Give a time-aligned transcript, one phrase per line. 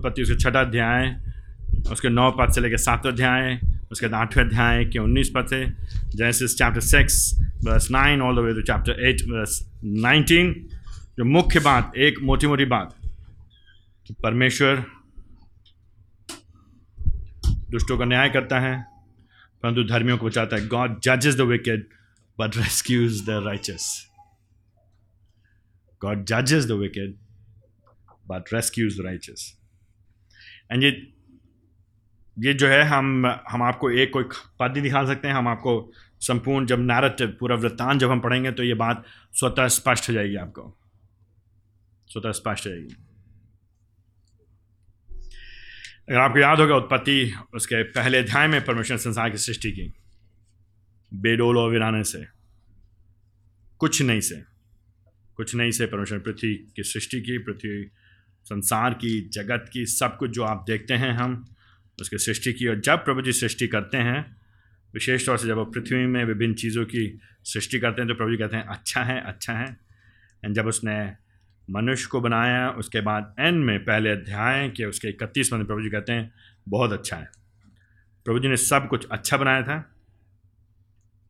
[0.00, 1.08] उत्पत्ति उसके छठा अध्याय,
[1.92, 3.58] उसके नौ पद से लेकर सातवें अध्याय,
[3.92, 5.64] उसके बाद आठवें अध्याय के उन्नीस पद से
[6.16, 7.16] जैसे chapter six
[7.64, 10.54] verse nine all the way to chapter eight verse nineteen
[11.18, 12.94] जो मुख्य बात, एक मोटी मोटी बात,
[14.06, 14.84] कि परमेश्वर
[17.70, 18.74] दुष्टों का न्याय करता है,
[19.62, 21.86] परंतु धर्मियों को बचाता है। गॉड जजेस the wicked
[22.38, 23.84] but rescues the righteous
[26.02, 27.14] God जजेस the wicked
[28.30, 29.52] but rescues the righteous
[30.72, 31.06] and ये
[32.38, 34.24] ये जो है, हम हम आपको एक कोई
[34.60, 38.52] पद नहीं दिखा सकते हैं। हम आपको संपूर्ण जब नैरेटिव पूरा वृत्तांत जब हम पढ़ेंगे
[38.52, 40.78] तो ये बात स्वतः स्पष्ट हो जाएगी आपको।
[42.06, 42.94] स्वतः स्पष्ट हो जाएगी।
[46.08, 49.92] अगर आपको याद होगा उत्पत्ति उसके पहले अध्याय में परमेश्वर संसार की सृष्टि की।
[51.14, 52.24] बेडोल और वीराने से।
[53.78, 54.42] कुछ नहीं से।
[55.34, 57.90] कुछ नहीं से परमेश्वर पृथ्वी की सृष्टि की, पृथ्वी
[58.44, 61.44] संसार की, जगत की सब कुछ जो आप देखते हैं हम,
[62.00, 64.36] उसकी सृष्टि की और जब प्रभु जी सृष्टि करते हैं,
[64.94, 68.30] विशेष तौर से जब वो पृथ्वी में विभिन्न चीज़ों की सृष्टि करते हैं तो प्रभु
[68.30, 69.76] जी कहते हैं अच्छा है अच्छा है।
[70.44, 71.12] एंड जब उसने
[71.70, 75.90] मनुष्य को बनाया, उसके बाद एन में पहले अध्याय के उसके इकतीस में प्रभु जी
[75.90, 76.32] कहते हैं,
[76.68, 77.30] बहुत अच्छा है।
[78.24, 79.78] प्रभु जी ने सब कुछ अच्छा बनाया था।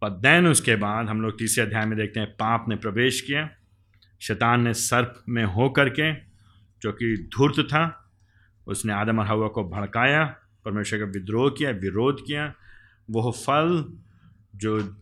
[0.03, 3.49] पर दैन उसके बाद हम लोग तीसरे अध्याय में देखते हैं, पाप ने प्रवेश किया,
[4.21, 6.30] शैतान ने सर्प में हो करके
[6.83, 8.11] जो कि धूर्त था,
[8.67, 12.55] उसने आदम और हवा को भड़काया, परमेश्वर का विद्रोह किया, विरोध किया।
[13.11, 13.93] वह फल
[14.57, 14.97] जो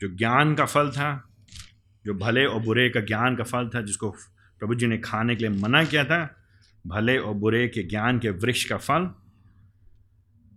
[0.00, 1.28] जो ज्ञान का फल था,
[2.04, 4.10] जो भले और बुरे का ज्ञान का फल था, जिसको
[4.58, 6.36] प्रभु जी ने खाने के लिए मना किया था,
[6.86, 9.10] भले और बुरे के ज्ञान के वृक्ष का फल,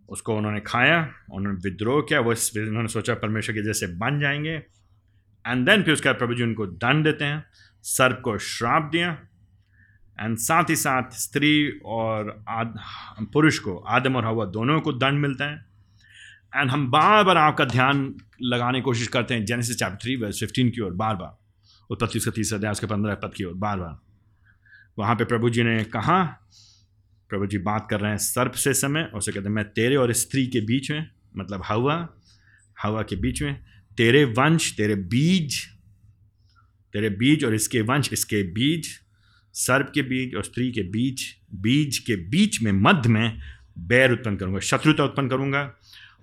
[0.10, 4.64] उसको उन्होंने खाया, उन्होंने विद्रोह किया, वो उन्होंने सोचा परमेश्वर के जैसे बन जाएँगे।
[5.48, 7.46] एंड देन फिर उसके बाद प्रभु जी उनको दंड देते हैं,
[7.84, 9.26] सर्प को श्राप दिया
[10.20, 12.76] एंड साथ ही साथ स्त्री और आद,
[13.34, 15.66] पुरुष को, आदम और हवा दोनों को दंड मिलता है।
[16.56, 20.40] एंड हम बार बार आपका ध्यान लगाने की कोशिश करते हैं। Genesis chapter three verse
[20.40, 21.38] fifteen की ओर बार बार
[21.90, 24.00] उत्पत्ति उसका तीसरा अध्याय, उसके पंद्रह पद की ओर बार बार
[24.98, 26.24] वहाँ पे प्रभु जी ने कहा,
[27.30, 29.96] प्रभु जी बात कर रहे हैं सर्प से समय, और उसे कहते हैं, मैं तेरे
[29.96, 32.08] और स्त्री के बीच में मतलब हवा
[32.84, 33.64] हवा के बीच में,
[33.98, 35.60] तेरे वंश, तेरे बीज
[36.94, 38.88] तेरे बीज और इसके वंश, इसके बीज
[39.54, 41.22] सर्प के बीज और स्त्री के बीच,
[41.54, 43.40] बीज के बीच में, मध्य में
[43.78, 45.72] बैर उत्पन्न करूँगा, शत्रुता उत्पन्न करूँगा।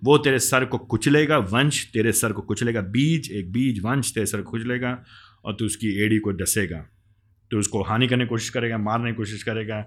[0.04, 4.26] वो तेरे सर को कुचलेगा, वंश तेरे सर को कुचलेगा, बीज, एक बीज, वंश तेरे
[4.26, 5.04] सर को कुचलेगा
[5.44, 6.86] और तू उसकी एड़ी को डसेगा।
[7.50, 9.78] तो उसको हानि करने की कोशिश करेगा, मारने की कोशिश करेगा,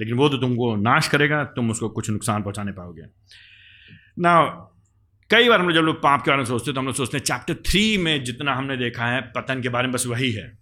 [0.00, 3.02] लेकिन वो तो तुमको नाश करेगा, तुम उसको कुछ नुकसान पहुँचाने पाओगे।
[4.18, 4.40] ना
[5.30, 6.94] कई बार हम लोग जब लोग पाप के बारे में सोचते हैं तो हम लोग
[6.94, 10.30] सोचते हैं चैप्टर थ्री में जितना हमने देखा है, पतन के बारे में बस वही
[10.32, 10.58] है।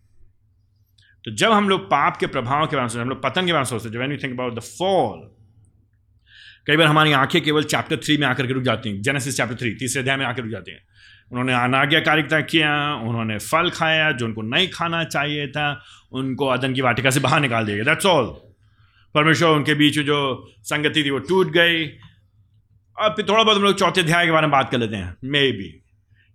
[1.26, 3.52] तो जब हम लोग पाप के प्रभाव के बारे में सोचते हम लोग पतन के
[3.52, 5.36] बारे में सोचते when you think about the fall
[6.66, 9.56] कई बार हमारी आँखें केवल चैप्टर थ्री में आकर के रुक जाती हैं जेनेसिस चैप्टर
[9.56, 10.80] थ्री तीसरे अध्याय में आकर रुक जाती हैं।
[11.30, 16.80] उन्होंने अनाज्ञाकारिता किया, उन्होंने फल खाया, जो उनको नहीं खाना चाहिए था, उनको अदन की
[16.80, 18.26] वाटिका से बाहर निकाल दिया दैट्स ऑल
[19.14, 21.86] परमेश्वर उनके बीच जो संगति थी, वो टूट गई।
[22.98, 25.16] और फिर थोड़ा बहुत हम लोग चौथे अध्याय के बारे में बात कर लेते हैं।
[25.24, 25.82] मे बी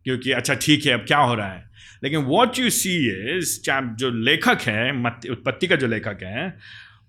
[0.04, 1.70] क्योंकि अच्छा ठीक है, अब क्या हो रहा है?
[2.04, 2.96] लेकिन वॉट यू सी
[3.38, 4.92] इज़ जो लेखक है
[5.32, 6.58] उत्पत्ति का जो लेखक है,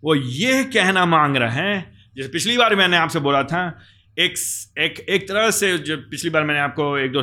[0.04, 3.80] वो ये कहना मांग रहे हैं, जैसे पिछली बार मैंने आपसे बोला था,
[4.18, 4.34] एक
[4.78, 7.22] एक एक तरह से जो पिछली बार मैंने आपको एक दो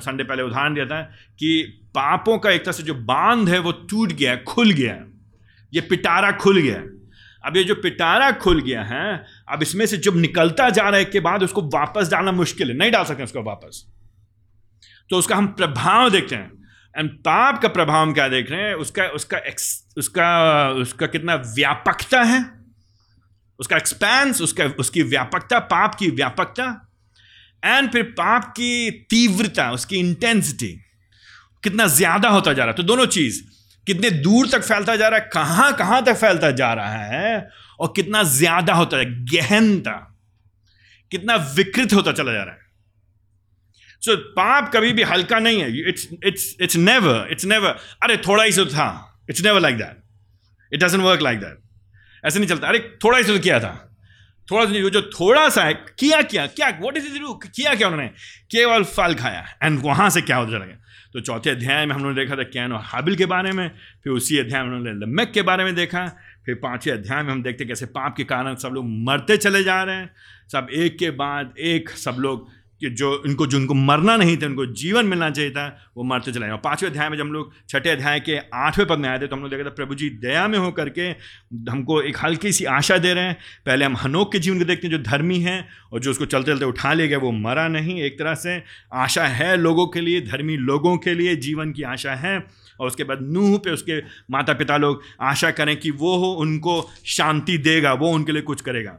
[0.00, 1.02] संडे पहले उदाहरण दिया था
[1.38, 1.62] कि
[1.94, 4.98] पापों का एक तरह से जो बाँध है, वो टूट गया, खुल गया।
[5.74, 6.82] ये पिटारा खुल गया।
[7.44, 11.04] अब ये जो पिटारा खुल गया है, अब इसमें से जब निकलता जा रहा है
[11.04, 13.93] के बाद उसको वापस डालना मुश्किल है। नहीं डाल सकते उसको वापस।
[15.10, 16.50] तो उसका हम प्रभाव देखते हैं।
[16.94, 18.74] एंड पाप का प्रभाव हम क्या देख रहे हैं?
[18.74, 22.44] उसका उसका एक्स उसका उसका कितना व्यापकता है?
[23.58, 26.64] उसका एक्सपेंस उसका, उसकी व्यापकता, पाप की व्यापकता
[27.62, 30.68] एंड फिर पाप की तीव्रता, उसकी इंटेंसिटी
[31.62, 33.40] कितना ज़्यादा होता जा रहा है। तो दोनों चीज़,
[33.86, 37.48] कितने दूर तक फैलता जा रहा है, कहाँ कहाँ तक फैलता जा रहा है,
[37.80, 39.92] और कितना ज़्यादा होता है, गहनता,
[41.12, 42.62] कितना विकृत होता चला जा रहा है।
[44.04, 48.44] सो पाप कभी भी हल्का नहीं है it's it's it's never it's never अरे थोड़ा
[48.44, 48.88] ही तो था
[49.30, 51.58] it's never like that it doesn't work like that
[52.24, 53.90] ऐसे नहीं चलता। अरे थोड़ा ही तो किया था।
[54.50, 58.08] थोड़ा सा जो थोड़ा सा है, किया, क्या क्या व्हाट इज़ इट किया, क्या उन्होंने?
[58.50, 60.64] केवल फल खाया एंड वहाँ से क्या होता चला
[61.12, 63.68] तो चौथे अध्याय में हम लोगों ने देखा था कैन और हाबिल के बारे में।
[64.04, 66.06] फिर उसी अध्याय में उन्होंने लम्मक के बारे में देखा।
[66.46, 69.82] फिर पाँचवें अध्याय में हम देखते कैसे पाप के कारण सब लोग मरते चले जा
[69.82, 70.10] रहे हैं।
[70.52, 72.48] सब एक के बाद एक सब लोग
[72.84, 75.66] कि जो इनको, जो उनको मरना नहीं था उनको जीवन मिलना चाहिए था,
[75.96, 78.98] वो मरते चले और पाँचवें अध्याय में जब हम लोग छठे अध्याय के आठवें पद
[78.98, 81.02] में आए थे तो हम लोग देखा था प्रभु जी दया में हो करके
[81.70, 83.36] हमको एक हल्की सी आशा दे रहे हैं।
[83.66, 86.52] पहले हम हनोक के जीवन को देखते हैं, जो धर्मी है, और जो उसको चलते
[86.52, 90.20] चलते उठा ले गए, वो मरा नहीं, एक तरह से। आशा है लोगों के लिए,
[90.20, 92.46] धर्मी लोगों के लिए, जीवन की आशा है।
[92.80, 93.98] और उसके बाद नूह पे उसके
[94.30, 98.98] माता पिता लोग आशा करें कि वो उनको शांति देगा, वो उनके लिए कुछ करेगा।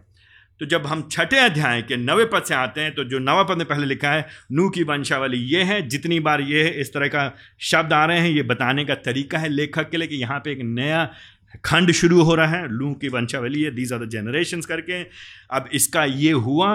[0.59, 3.57] तो जब हम छठे अध्याय के नवे पद से आते हैं तो जो नवा पद
[3.57, 7.07] में पहले लिखा है, नू की वंशावली ये है, जितनी बार ये है इस तरह
[7.07, 7.31] का
[7.61, 10.51] शब्द आ रहे हैं, ये बताने का तरीका है लेखक के लिए कि यहाँ पे
[10.51, 11.09] एक नया
[11.65, 15.01] खंड शुरू हो रहा है लू की वंशावली है दीज आर द जनरेशन करके।
[15.51, 16.71] अब इसका ये हुआ,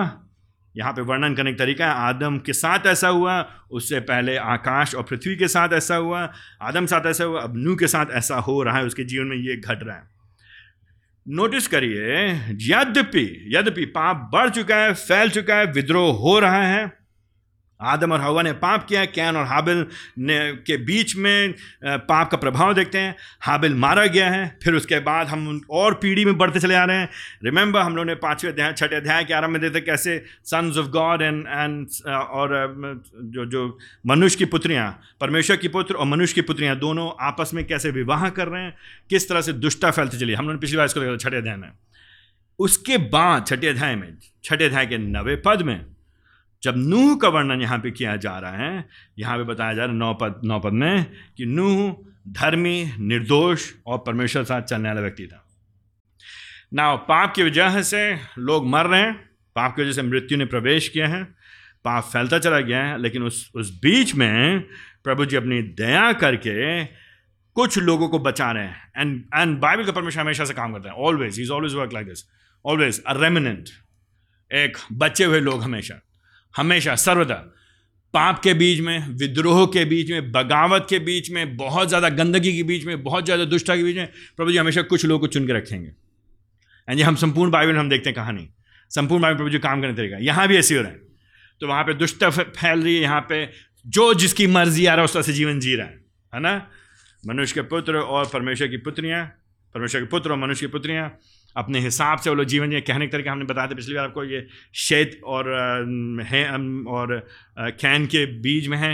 [0.74, 3.40] यहाँ पे वर्णन करने का तरीका है, आदम के साथ ऐसा हुआ,
[3.70, 6.28] उससे पहले आकाश और पृथ्वी के साथ ऐसा हुआ,
[6.62, 9.36] आदम साथ ऐसा हुआ, अब नू के साथ ऐसा हो रहा है, उसके जीवन में
[9.36, 10.19] ये घट रहा है।
[11.30, 12.30] नोटिस करिए,
[12.62, 16.99] यद्यपि यद्यपि पाप बढ़ चुका है, फैल चुका है, विद्रोह हो रहा है
[17.82, 19.86] आदम और हवा ने पाप किया, कैन और हाबिल
[20.18, 21.54] ने के बीच में
[21.84, 26.24] पाप का प्रभाव देखते हैं। हाबिल मारा गया है, फिर उसके बाद हम और पीढ़ी
[26.24, 27.08] में बढ़ते चले आ रहे हैं।
[27.44, 30.88] रिमेंबर हम लोगों ने पाँचवें अध्याय, छठे अध्याय के आरंभ में देते कैसे sons of
[30.90, 34.90] God and and और जो जो मनुष्य की पुत्रियाँ,
[35.20, 38.74] परमेश्वर की पुत्र और मनुष्य की पुत्रियाँ दोनों आपस में कैसे विवाह कर रहे हैं,
[39.10, 41.56] किस तरह से दुष्टा फैलती चली। हम लोगों ने पिछली बार इसको देखा छठे अध्याय
[41.56, 41.70] में।
[42.58, 45.84] उसके बाद, छठे अध्याय में, छठे अध्याय के नवे पद में
[46.62, 48.84] जब नूह का वर्णन यहाँ पे किया जा रहा है,
[49.18, 51.04] यहाँ पे बताया जा रहा है नौ पद नौ पद में
[51.36, 51.96] कि नूह
[52.28, 55.44] धर्मी, निर्दोष और परमेश्वर साथ चलने वाला व्यक्ति था।
[56.74, 58.02] ना पाप की वजह से
[58.38, 59.14] लोग मर रहे हैं,
[59.56, 61.22] पाप की वजह से मृत्यु ने प्रवेश किया है,
[61.84, 64.60] पाप फैलता चला गया है, लेकिन उस उस बीच में
[65.04, 66.84] प्रभु जी अपनी दया करके
[67.56, 70.88] कुछ लोगों को बचा रहे हैं। एंड एंड बाइबल का परमेश्वर हमेशा से काम करते
[70.88, 72.24] हैं always is always work like this
[72.64, 73.68] always a remnant
[74.50, 76.00] एक बचे हुए लोग हमेशा।
[76.56, 77.34] हमेशा, सर्वदा।
[78.14, 82.56] पाप के बीच में, विद्रोह के बीच में, बगावत के बीच में, बहुत ज़्यादा गंदगी
[82.56, 85.26] के बीच में, बहुत ज़्यादा दुष्टा के बीच में, प्रभु जी हमेशा कुछ लोगों को
[85.26, 85.92] चुन के रखेंगे।
[86.88, 88.48] एंड हम संपूर्ण बाइबल हम देखते हैं कहानी।
[88.90, 91.00] संपूर्ण बाइबल प्रभु जी काम करने तरीका। यहाँ भी ऐसे हो रहा है।
[91.60, 93.48] तो वहाँ पे दुष्टता फैल रही है। यहाँ पे
[93.86, 96.00] जो जिसकी मर्ज़ी आ रहा है, उस तरह से जीवन जी रहा है।
[96.34, 96.68] है ना?
[97.26, 99.26] मनुष्य के पुत्र और परमेश्वर की पुत्रियाँ,
[99.74, 101.08] परमेश्वर के पुत्र और मनुष्य की पुत्रियाँ
[101.56, 104.04] अपने हिसाब से वो लोग जीवन ये कहने के तरीके हमने बताया था पिछली बार
[104.04, 105.48] आपको ये शेत और
[106.24, 106.48] हैं
[106.88, 107.18] और
[107.58, 108.92] कैन के बीज में हैं।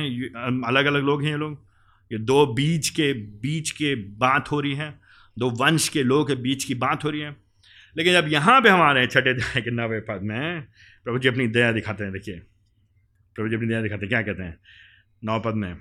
[0.63, 1.65] अलग अलग लोग हैं ये लोग।
[2.11, 3.13] ये दो बीज के
[3.43, 4.91] बीच के बात हो रही है।
[5.37, 7.37] दो वंश के लोग के बीच की बात हो रही है।
[7.97, 10.63] लेकिन जब यहाँ पे हम आ रहे हैं छठे अध्याय के नवे पद में
[11.05, 12.39] प्रभु जी अपनी दया दिखाते हैं, देखिए।
[13.37, 14.59] प्रभु जी अपनी दया दिखाते हैं, क्या कहते हैं?
[15.25, 15.77] नौ पद में,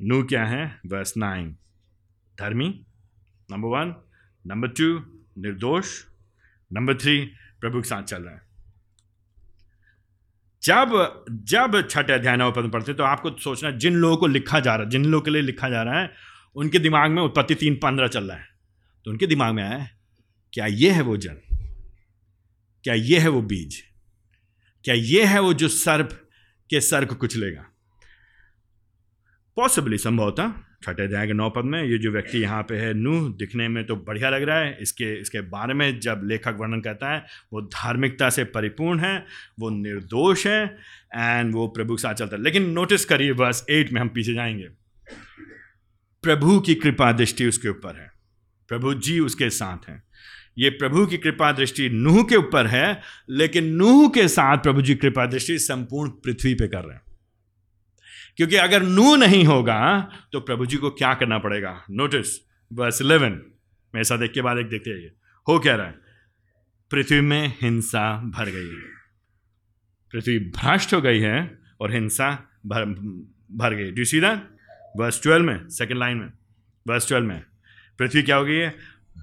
[0.00, 0.64] नू क्या है?
[0.86, 1.50] Verse nine.
[2.38, 2.68] धर्मी,
[3.48, 3.94] नंबर वन।
[4.44, 4.98] नंबर टू
[5.36, 6.02] निर्दोष।
[6.70, 7.24] नंबर थ्री
[7.60, 8.44] प्रभु के साथ चल रहा है।
[10.62, 14.74] जब जब छठे अध्याय नव पद पढ़ते तो आपको सोचना जिन लोगों को लिखा जा
[14.74, 16.10] रहा है, जिन लोगों के लिए लिखा जा रहा है,
[16.56, 18.48] उनके दिमाग में उत्पत्ति तीन पंद्रह चल रहा है।
[19.04, 19.88] तो उनके दिमाग में आया
[20.52, 21.40] क्या ये है वो जन
[22.84, 23.82] क्या ये है वो बीज?
[24.84, 26.10] क्या ये है वो जो सर्प
[26.70, 27.64] के सर को कुचलेगा?
[29.56, 30.52] पॉसिबली संभवतः।
[30.86, 33.86] छठे अध्याय के नौ पद में, ये जो व्यक्ति यहाँ पे है, नूह, दिखने में
[33.86, 37.60] तो बढ़िया लग रहा है। इसके इसके बारे में जब लेखक वर्णन करता है, वो
[37.60, 39.26] धार्मिकता से परिपूर्ण है,
[39.60, 40.78] वो निर्दोष है
[41.14, 44.34] एंड वो प्रभु के साथ चलता है। लेकिन नोटिस करिए बस एट में हम पीछे
[44.34, 44.68] जाएँगे।
[46.22, 48.12] प्रभु की कृपा दृष्टि उसके ऊपर है।
[48.68, 50.02] प्रभु जी उसके साथ हैं।
[50.58, 53.00] ये प्रभु की कृपा दृष्टि नूह के ऊपर है,
[53.30, 57.05] लेकिन नूह के साथ प्रभु जी कृपा दृष्टि संपूर्ण पृथ्वी पे कर रहे हैं।
[58.38, 59.78] क्योंकि अगर नू नहीं होगा
[60.32, 61.84] तो प्रभु जी को क्या करना पड़ेगा?
[61.90, 62.38] नोटिस
[62.70, 63.32] बस इलेवन
[63.94, 65.12] मेरे साथ एक के बाद एक देखते हैं
[65.46, 65.94] हो क्या रहा है?
[66.90, 68.94] पृथ्वी में हिंसा भर गई है।
[70.12, 72.30] पृथ्वी भ्रष्ट हो गई है और हिंसा
[72.66, 72.84] भर
[73.52, 74.42] भर गई। Do see that
[74.96, 76.30] verse twelve में सेकेंड लाइन में।
[76.88, 77.42] बस ट्वेल्व में,
[77.98, 78.68] पृथ्वी क्या हो गई है?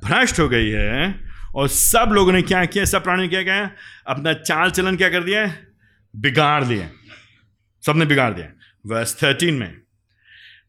[0.03, 2.85] भ्रष्ट हो गई है और सब लोगों ने क्या किया?
[2.85, 3.71] सब प्राणी क्या किया?
[4.07, 5.45] अपना चाल चलन क्या कर दिया?
[6.15, 6.89] बिगाड़ दिया।
[7.83, 8.51] सबने बिगाड़ दिया।
[8.85, 9.75] वर्स थर्टीन में,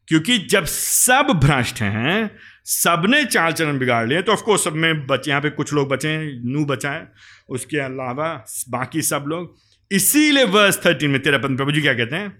[0.07, 2.29] क्योंकि जब सब भ्रष्ट हैं,
[2.65, 6.09] सबने चाल चरण बिगाड़ लिए तो ऑफकोर्स सब में बचे, यहाँ पे कुछ लोग बचे
[6.09, 7.07] हैं नू बचा है,
[7.49, 8.33] उसके अलावा
[8.69, 9.55] बाकी सब लोग।
[9.91, 12.31] इसीलिए वर्ष थर्टीन में, तेरा प्रभु जी क्या कहते हैं?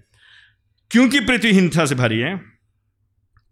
[0.90, 2.36] क्योंकि पृथ्वी हिंसा से भरी है,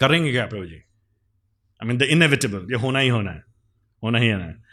[0.01, 0.75] करेंगे क्या प्रभु जी?
[0.75, 3.43] आई मीन द इनएविटेबल ये होना ही होना है,
[4.03, 4.64] होना ही होना है।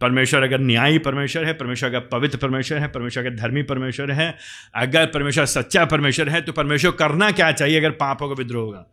[0.00, 4.36] परमेश्वर अगर न्यायी परमेश्वर है, परमेश्वर अगर पवित्र परमेश्वर है, परमेश्वर अगर धर्मी परमेश्वर है,
[4.74, 8.86] अगर परमेश्वर सच्चा परमेश्वर है तो परमेश्वर करना क्या चाहिए अगर पाप होगा विद्रोह होगा?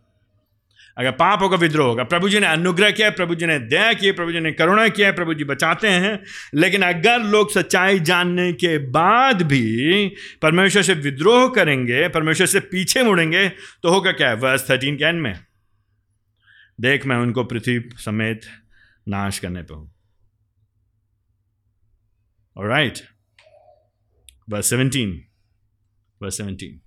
[0.97, 4.13] अगर पापों का विद्रोह होगा, प्रभु जी ने अनुग्रह किया, प्रभु जी ने दया किया
[4.13, 6.23] प्रभु जी ने करुणा किया प्रभु जी बचाते हैं,
[6.55, 13.03] लेकिन अगर लोग सच्चाई जानने के बाद भी परमेश्वर से विद्रोह करेंगे, परमेश्वर से पीछे
[13.03, 14.33] मुड़ेंगे तो होगा क्या?
[14.33, 15.39] वर्ष थर्टीन कैन में।
[16.81, 18.41] देख मैं उनको पृथ्वी समेत
[19.07, 19.92] नाश करने पर हूँ।
[22.57, 22.97] Right
[24.49, 25.25] verse seventeen
[26.21, 26.79] verse seventeen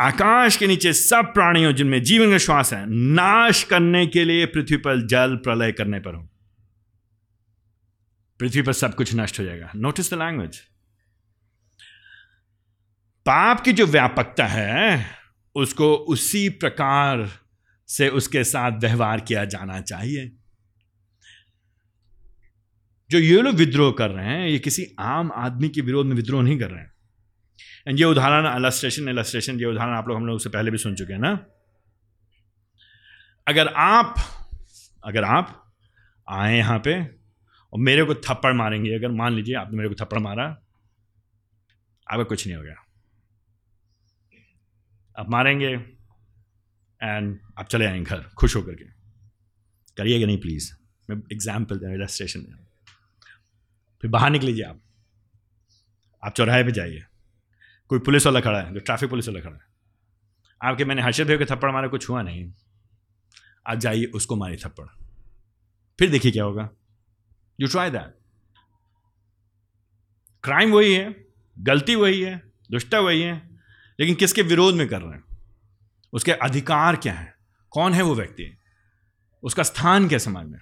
[0.00, 4.76] आकाश के नीचे सब प्राणियों जिनमें जीवन का श्वास है, नाश करने के लिए पृथ्वी
[4.76, 6.30] पर जल प्रलय करने पर हूँ।
[8.40, 10.60] पृथ्वी पर सब कुछ नष्ट हो जाएगा। नोटिस द लैंग्वेज
[13.26, 15.06] पाप की जो व्यापकता है,
[15.54, 17.30] उसको उसी प्रकार
[17.88, 20.32] से उसके साथ व्यवहार किया जाना चाहिए।
[23.12, 26.42] जो ये लोग विद्रोह कर रहे हैं, ये किसी आम आदमी के विरोध में विद्रोह
[26.42, 26.92] नहीं कर रहे हैं।
[27.88, 30.94] एंड ये उदाहरण अलस्ट्रेशन एलस्ट्रेशन ये उदाहरण आप लोग हम लोग उससे पहले भी सुन
[30.94, 31.32] चुके हैं ना?
[33.48, 34.14] अगर आप
[35.04, 35.74] अगर आप
[36.28, 36.94] आए यहाँ पे
[37.72, 40.44] और मेरे को थप्पड़ मारेंगे, अगर मान लीजिए आपने मेरे को थप्पड़ मारा,
[42.06, 42.74] आपका कुछ नहीं हो गया।
[45.16, 45.72] आप मारेंगे
[47.00, 48.84] एंड आप चले आएँगे घर, खुश होकर के।
[49.96, 50.72] करिएगा नहीं प्लीज़
[51.08, 52.40] मैं एग्ज़ाम्पल दे इलस्ट्रेशन
[54.02, 54.80] फिर बाहर निकलीजिए आप
[56.24, 57.04] आप चौराहे पे जाइए।
[57.88, 59.64] कोई पुलिस वाला खड़ा है, जो ट्रैफ़िक पुलिस वाला खड़ा है।
[60.64, 62.52] आपके मैंने हर्षद भाई के थप्पड़ मारा, कुछ हुआ नहीं।
[63.66, 64.86] आज जाइए, उसको मारी थप्पड़।
[65.98, 66.70] फिर देखिए क्या होगा।
[67.60, 68.18] यू ट्राई दैट
[70.42, 71.26] क्राइम वही है,
[71.58, 73.50] गलती वही है दुष्टा वही है,
[74.00, 75.24] लेकिन किसके विरोध में कर रहे हैं?
[76.12, 77.34] उसके अधिकार क्या है?
[77.70, 78.58] कौन है वो व्यक्ति?
[79.42, 80.60] उसका स्थान क्या समाज में?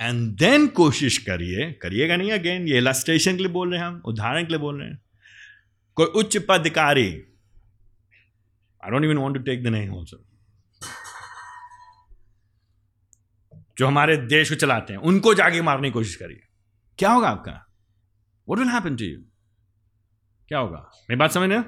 [0.00, 4.02] एंड देन कोशिश करिए, करिएगा नहीं अगेन ये इलास्ट्रेशन के लिए बोल रहे हैं हम,
[4.04, 5.02] उदाहरण के लिए बोल रहे हैं।
[5.94, 7.08] कोई उच्च पदाधिकारी
[8.84, 10.24] I don't even want to take the name also
[13.78, 16.40] जो हमारे देश को चलाते हैं, उनको जाके मारने की कोशिश करिए।
[16.98, 17.52] क्या होगा आपका?
[18.48, 19.18] What will happen to you
[20.48, 20.90] क्या होगा?
[21.10, 21.60] मेरी बात समझ रहे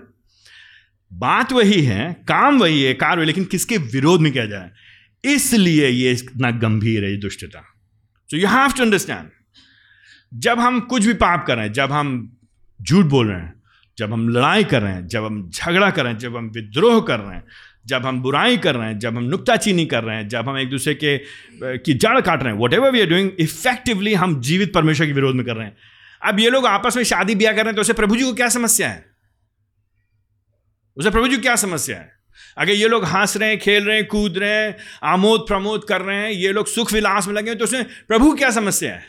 [1.12, 4.70] बात वही है, काम वही है, कार्य, लेकिन किसके विरोध में किया जाए?
[5.24, 7.73] इसलिए ये इतना गंभीर है, ये दुष्टता।
[8.34, 9.30] So you have to understand
[10.34, 12.36] जब हम कुछ भी पाप कर रहे हैं, जब हम
[12.82, 13.62] झूठ बोल रहे हैं,
[13.98, 17.00] जब हम लड़ाई कर रहे हैं, जब हम झगड़ा कर रहे हैं, जब हम विद्रोह
[17.00, 17.44] कर रहे हैं,
[17.86, 20.70] जब हम बुराई कर रहे हैं, जब हम नुकताचीनी कर रहे हैं, जब हम एक
[20.70, 21.18] दूसरे के
[21.78, 25.34] की जड़ काट रहे हैं whatever we are doing effectively हम जीवित परमेश्वर के विरोध
[25.34, 25.76] में कर रहे हैं।
[26.22, 28.34] अब ये लोग आपस में शादी ब्याह कर रहे हैं तो उसे प्रभु जी को
[28.34, 29.04] क्या समस्या है?
[30.96, 32.23] उसे प्रभु जी को क्या समस्या है?
[32.58, 36.00] अगर ये लोग हंस रहे हैं, खेल रहे हैं, कूद रहे हैं, आमोद प्रमोद कर
[36.00, 39.02] रहे हैं, ये लोग सुख विलास में लगे हैं तो उसमें प्रभु क्या समस्या है?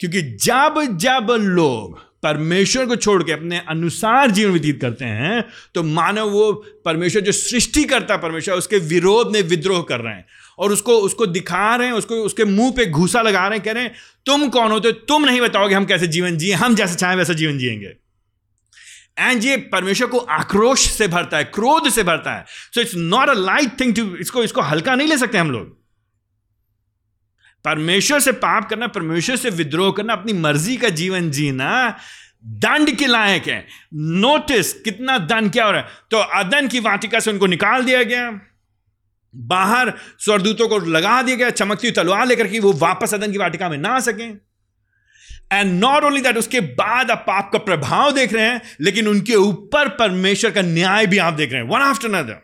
[0.00, 5.82] क्योंकि जब जब लोग परमेश्वर को छोड़ के अपने अनुसार जीवन व्यतीत करते हैं तो
[5.82, 6.52] मानव वो
[6.84, 10.24] परमेश्वर जो सृष्टि करता परमेश्वर उसके विरोध में विद्रोह कर रहे हैं
[10.58, 13.72] और उसको उसको दिखा रहे हैं, उसको, उसके मुँह पे घूसा लगा रहे हैं, कह
[13.72, 13.94] रहे हैं,
[14.26, 17.58] तुम कौन होते तुम नहीं बताओगे हम कैसे जीवन जिए, हम जैसे चाहें वैसा जीवन
[17.58, 18.07] जिएँगे।
[19.18, 22.44] एंड ये परमेश्वर को आक्रोश से भरता है, क्रोध से भरता है।
[22.74, 25.76] So it's not a light thing to इसको इसको हल्का नहीं ले सकते हम लोग।
[27.64, 31.98] परमेश्वर से पाप करना, परमेश्वर से विद्रोह करना, अपनी मर्ज़ी का जीवन जीना,
[32.46, 37.20] दंड के लायक है। नोटिस कितना दंड क्या हो रहा है। तो अदन की वाटिका
[37.20, 38.40] से उनको निकाल दिया गया।
[39.34, 43.68] बाहर स्वरदूतों को लगा दिया गया, चमकती तलवार लेकर के वो वापस अदन की वाटिका
[43.68, 44.47] में ना आ सके।
[45.52, 49.34] एंड नॉट ओनली दैट उसके बाद आप पाप का प्रभाव देख रहे हैं, लेकिन उनके
[49.34, 52.40] ऊपर परमेश्वर का न्याय भी आप देख रहे हैं वन आफ्टर नदर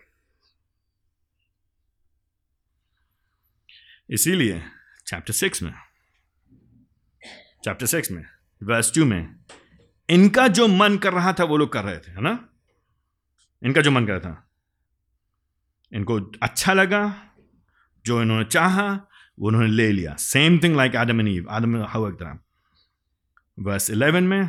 [4.11, 4.63] इसीलिए
[5.07, 5.73] चैप्टर सिक्स में
[7.65, 8.25] चैप्टर सिक्स में
[8.63, 9.35] वर्स टू में,
[10.09, 12.39] इनका जो मन कर रहा था, वो लोग कर रहे थे, है ना?
[13.63, 14.49] इनका जो मन कर रहा था,
[15.93, 17.03] इनको अच्छा लगा,
[18.05, 18.87] जो इन्होंने चाहा,
[19.39, 22.39] वो उन्होंने ले लिया। Same thing like Adam and Eve आदम हवा की तरह
[23.59, 24.49] वर्स इलेवन में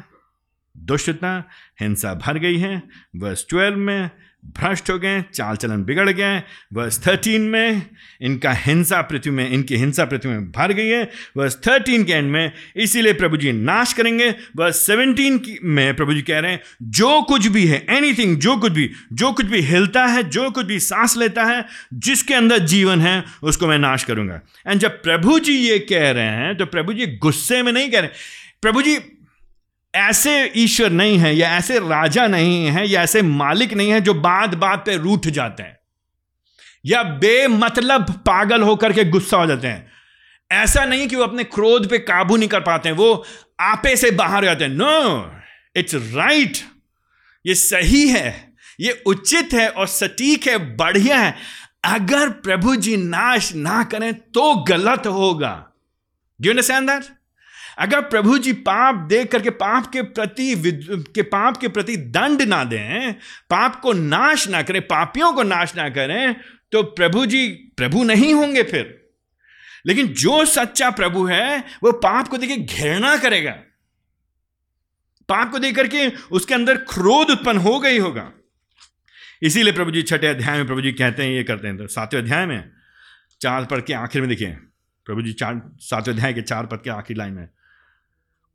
[0.78, 1.44] दुष्टता,
[1.82, 2.82] हिंसा भर गई है।
[3.16, 4.10] वर्स ट्वेल्व में
[4.46, 6.42] भ्रष्ट हो गए, चाल चलन बिगड़ गए
[6.74, 7.82] वर्स थर्टीन में
[8.22, 12.32] इनका हिंसा पृथ्वी में, इनकी हिंसा पृथ्वी में भर गई है। वर्स थर्टीन के एंड
[12.32, 17.22] में इसीलिए प्रभु जी नाश करेंगे। वर्स सेवनटीन में प्रभु जी कह रहे हैं, जो
[17.22, 20.80] कुछ भी है एनीथिंग जो कुछ भी, जो कुछ भी हिलता है, जो कुछ भी
[20.80, 25.54] सांस लेता है, जिसके अंदर जीवन है, उसको मैं नाश करूँगा। एंड जब प्रभु जी
[25.54, 28.98] ये कह रहे हैं तो प्रभु जी गुस्से में नहीं कह रहे प्रभु जी,
[29.94, 34.14] ऐसे ईश्वर नहीं है, या ऐसे राजा नहीं है, या ऐसे मालिक नहीं है जो
[34.14, 35.78] बात बात पे रूठ जाते हैं,
[36.86, 39.92] या बेमतलब पागल होकर के गुस्सा हो जाते हैं।
[40.52, 43.26] ऐसा नहीं कि वो अपने क्रोध पे काबू नहीं कर पाते हैं, वो
[43.60, 45.32] आपे से बाहर जाते हैं। नो
[45.76, 46.58] इट्स राइट
[47.46, 51.36] ये सही है, ये उचित है और सटीक है, बढ़िया है।
[51.84, 55.54] अगर प्रभु जी नाश ना करें तो गलत होगा।
[56.40, 57.14] डू अंडरस्टैंड दैट
[57.78, 60.54] अगर प्रभु जी पाप देख करके पाप के प्रति
[61.16, 63.14] के पाप के प्रति दंड ना दें,
[63.50, 66.36] पाप को नाश ना करें, पापियों को नाश ना करें
[66.72, 69.02] तो प्रभु जी प्रभु नहीं होंगे फिर।
[69.86, 73.52] लेकिन जो सच्चा प्रभु है, वो पाप को देखे घृणा करेगा।
[75.30, 78.32] पाप को देख करके उसके अंदर क्रोध उत्पन्न हो गई होगा।
[79.42, 82.22] इसीलिए प्रभु जी छठे अध्याय में प्रभु जी कहते हैं, ये करते हैं तो सातवें
[82.22, 82.72] अध्याय में,
[83.42, 84.58] चार पद के आखिर में देखिए
[85.08, 87.48] प्रभु जी चार, सातवें अध्याय के चार पद के आखिरी लाइन में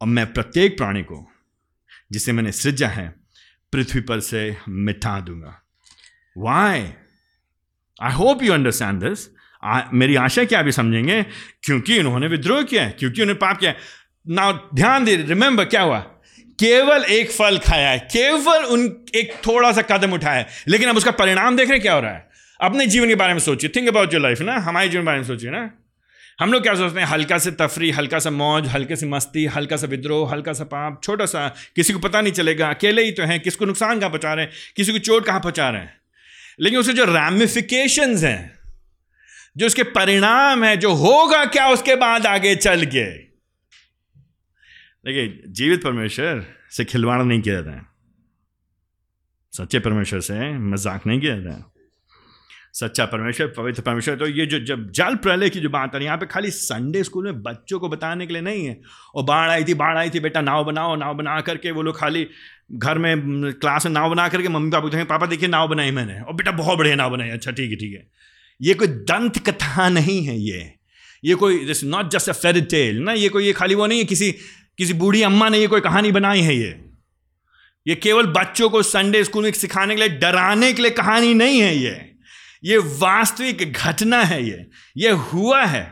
[0.00, 1.26] और मैं प्रत्येक प्राणी को,
[2.12, 3.08] जिसे मैंने सृजा है,
[3.72, 5.60] पृथ्वी पर से मिटा दूँगा।
[6.38, 6.88] Why
[8.02, 9.28] I hope you understand this
[9.92, 11.22] मेरी आशा क्या अभी समझेंगे,
[11.62, 13.74] क्योंकि उन्होंने विद्रोह किया है, क्योंकि उन्होंने पाप किया
[14.28, 15.98] ना ध्यान दे रिमेंबर क्या हुआ?
[16.58, 20.96] केवल एक फल खाया है, केवल उन, एक थोड़ा सा कदम उठाया है, लेकिन अब
[20.96, 22.28] उसका परिणाम देख रहे क्या हो रहा है?
[22.60, 24.56] अपने जीवन के बारे में सोचिए। थिंक अबाउट योर लाइफ ना?
[24.58, 25.70] हमारे जीवन के बारे में सोचिए, ना?
[26.40, 27.06] हम लोग क्या सोचते हैं?
[27.06, 31.00] हल्का से तफरी, हल्का सा मौज, हल्के से मस्ती, हल्का सा विद्रोह, हल्का सा पाप,
[31.04, 34.34] छोटा सा, किसी को पता नहीं चलेगा, अकेले ही तो हैं, किसको नुकसान कहाँ पहुँचा
[34.34, 36.00] रहे हैं, किसी को चोट कहाँ पहुँचा रहे हैं?
[36.60, 38.58] लेकिन उसके जो रैमिफिकेशन हैं,
[39.56, 43.04] जो उसके परिणाम है, जो होगा क्या उसके बाद आगे चल के?
[45.04, 47.82] देखिए, जीवित परमेश्वर से खिलवाड़ नहीं किया जाता है।
[49.52, 51.79] सच्चे परमेश्वर से मज़ाक नहीं किया जाता है।
[52.72, 56.16] सच्चा परमेश्वर, पवित्र परमेश्वर। तो ये जो, जब जल प्रलय की जो बात है, यहाँ
[56.16, 58.80] पे खाली संडे स्कूल में बच्चों को बताने के लिए नहीं है।
[59.14, 61.98] और बाढ़ आई थी, बाढ़ आई थी, बेटा नाव बनाओ, नाव बना करके वो लोग
[61.98, 62.26] खाली
[62.72, 63.20] घर में
[63.52, 66.50] क्लास में नाव बना करके मम्मी पापा कहेंगे पापा, देखिए नाव बनाई मैंने। और बेटा,
[66.50, 68.06] बहुत बढ़िया नाव बनाई। अच्छा ठीक है ठीक है।
[68.62, 70.74] ये कोई दंत कथा नहीं है ये।
[71.24, 73.98] ये कोई this not just a fairy tale ना, ये कोई, ये खाली वो नहीं
[73.98, 74.32] है, किसी
[74.78, 76.84] किसी बूढ़ी अम्मा ने ये कोई कहानी बनाई है ये।
[77.86, 81.60] ये केवल बच्चों को संडे स्कूल में सिखाने के लिए, डराने के लिए कहानी नहीं
[81.60, 82.09] है ये।
[82.64, 85.84] ये वास्तविक घटना है ये। ये हुआ है।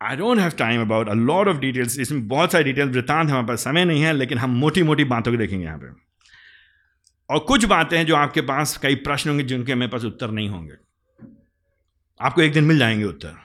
[0.00, 3.46] I don't have time about a lot of details इसमें बहुत सारी डिटेल्स वृतांत हमारे
[3.46, 5.88] पास समय नहीं है, लेकिन हम मोटी मोटी बातों को देखेंगे यहाँ पे।
[7.30, 10.48] और कुछ बातें हैं जो आपके पास, कई प्रश्न होंगे जिनके मेरे पास उत्तर नहीं
[10.48, 10.74] होंगे।
[12.20, 13.36] आपको एक दिन मिल जाएँगे उत्तर।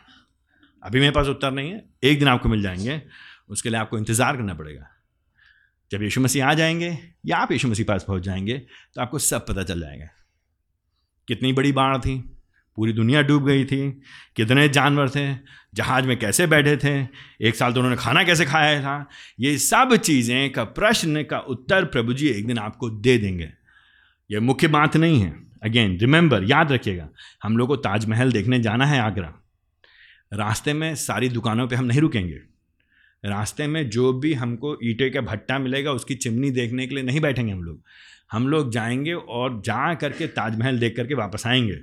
[0.84, 3.02] अभी मेरे पास उत्तर नहीं है, एक दिन आपको मिल जाएँगे।
[3.50, 4.88] उसके लिए आपको इंतज़ार करना पड़ेगा।
[5.92, 8.58] जब यीशु मसीह आ जाएँगे या आप यीशु मसीह पास पहुँच जाएँगे
[8.96, 10.08] तो आपको सब पता चल जाएगा।
[11.28, 12.18] कितनी बड़ी बाढ़ थी,
[12.78, 13.90] पूरी दुनिया डूब गई थी,
[14.36, 15.34] कितने जानवर थे,
[15.74, 17.08] जहाज़ में कैसे बैठे थे,
[17.42, 19.10] एक साल तो उन्होंने खाना कैसे खाया था,
[19.40, 23.50] ये सब चीज़ें का प्रश्न का उत्तर प्रभु जी एक दिन आपको दे देंगे।
[24.32, 25.34] ये मुख्य बात नहीं है।
[25.64, 27.10] अगेन रिमेंबर याद रखिएगा,
[27.44, 29.34] हम लोग को ताजमहल देखने जाना है आगरा।
[30.34, 32.40] रास्ते में सारी दुकानों पे हम नहीं रुकेंगे।
[33.24, 37.22] रास्ते में जो भी हमको ईटे का भट्टा मिलेगा, उसकी चिमनी देखने के लिए नहीं
[37.22, 37.82] बैठेंगे हम लोग।
[38.32, 41.76] हम लोग जाएँगे और जा करके ताजमहल देख करके वापस आएँगे।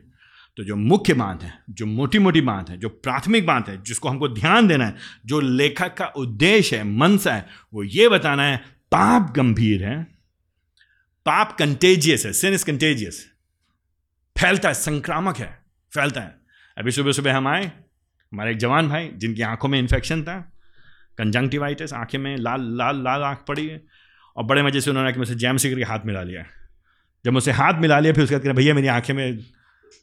[0.56, 4.08] तो जो मुख्य बात है, जो मोटी मोटी बात है, जो प्राथमिक बात है, जिसको
[4.08, 4.94] हमको ध्यान देना है,
[5.26, 8.56] जो लेखक का उद्देश्य है मनसा है, वो ये बताना है,
[8.92, 10.04] पाप गंभीर है,
[11.26, 13.32] पाप कंटेजियस है सिन इज़ कंटेजियस
[14.38, 15.62] फैलता है, संक्रामक है,
[15.94, 16.40] फैलता है।
[16.78, 17.72] अभी सुबह सुबह हम आए,
[18.32, 20.52] हमारे एक जवान भाई, जिनकी आँखों में इन्फेक्शन था
[21.18, 24.01] कंजंक्टिवाइटिस आँखें में लाल लाल लाल आँख पड़ी है
[24.36, 26.44] और बड़े मज़े से उन्होंने कि मुझसे जैम से करके हाथ मिला लिया।
[27.24, 29.38] जब मुझसे हाथ मिला लिया, फिर उसके बाद भैया, मेरी आँखें में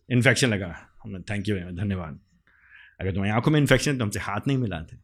[0.10, 2.20] इन्फेक्शन लगा। हमने थैंक यू धन्यवाद।
[3.02, 4.98] अगर तुम्हारी आँखों में इन्फेक्शन तो हमसे हाथ नहीं मिलाते।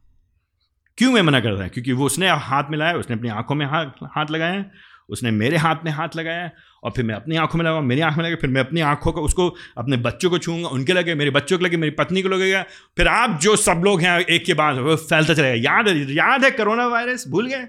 [0.98, 1.68] क्यों मैं मना कर रहा है?
[1.68, 4.64] क्योंकि वो उसने हाथ मिलाया, उसने अपनी आँखों में हाथ हाथ लगाया,
[5.08, 6.50] उसने मेरे हाथ में हाथ लगाया,
[6.82, 9.12] और फिर मैं अपनी आँखों में लगाऊँ मेरी आँख में लगे, फिर मैं अपनी आँखों
[9.12, 12.28] को, उसको, अपने बच्चों को छूँगा उनके लगे, मेरे बच्चों को लगे, मेरी पत्नी को
[12.28, 12.62] लगेगा
[12.96, 16.44] फिर आप जो सब लोग हैं, एक के बाद वो फैलता चलेगा याद है याद
[16.44, 17.28] है कोरोना वायरस?
[17.28, 17.68] भूल गए?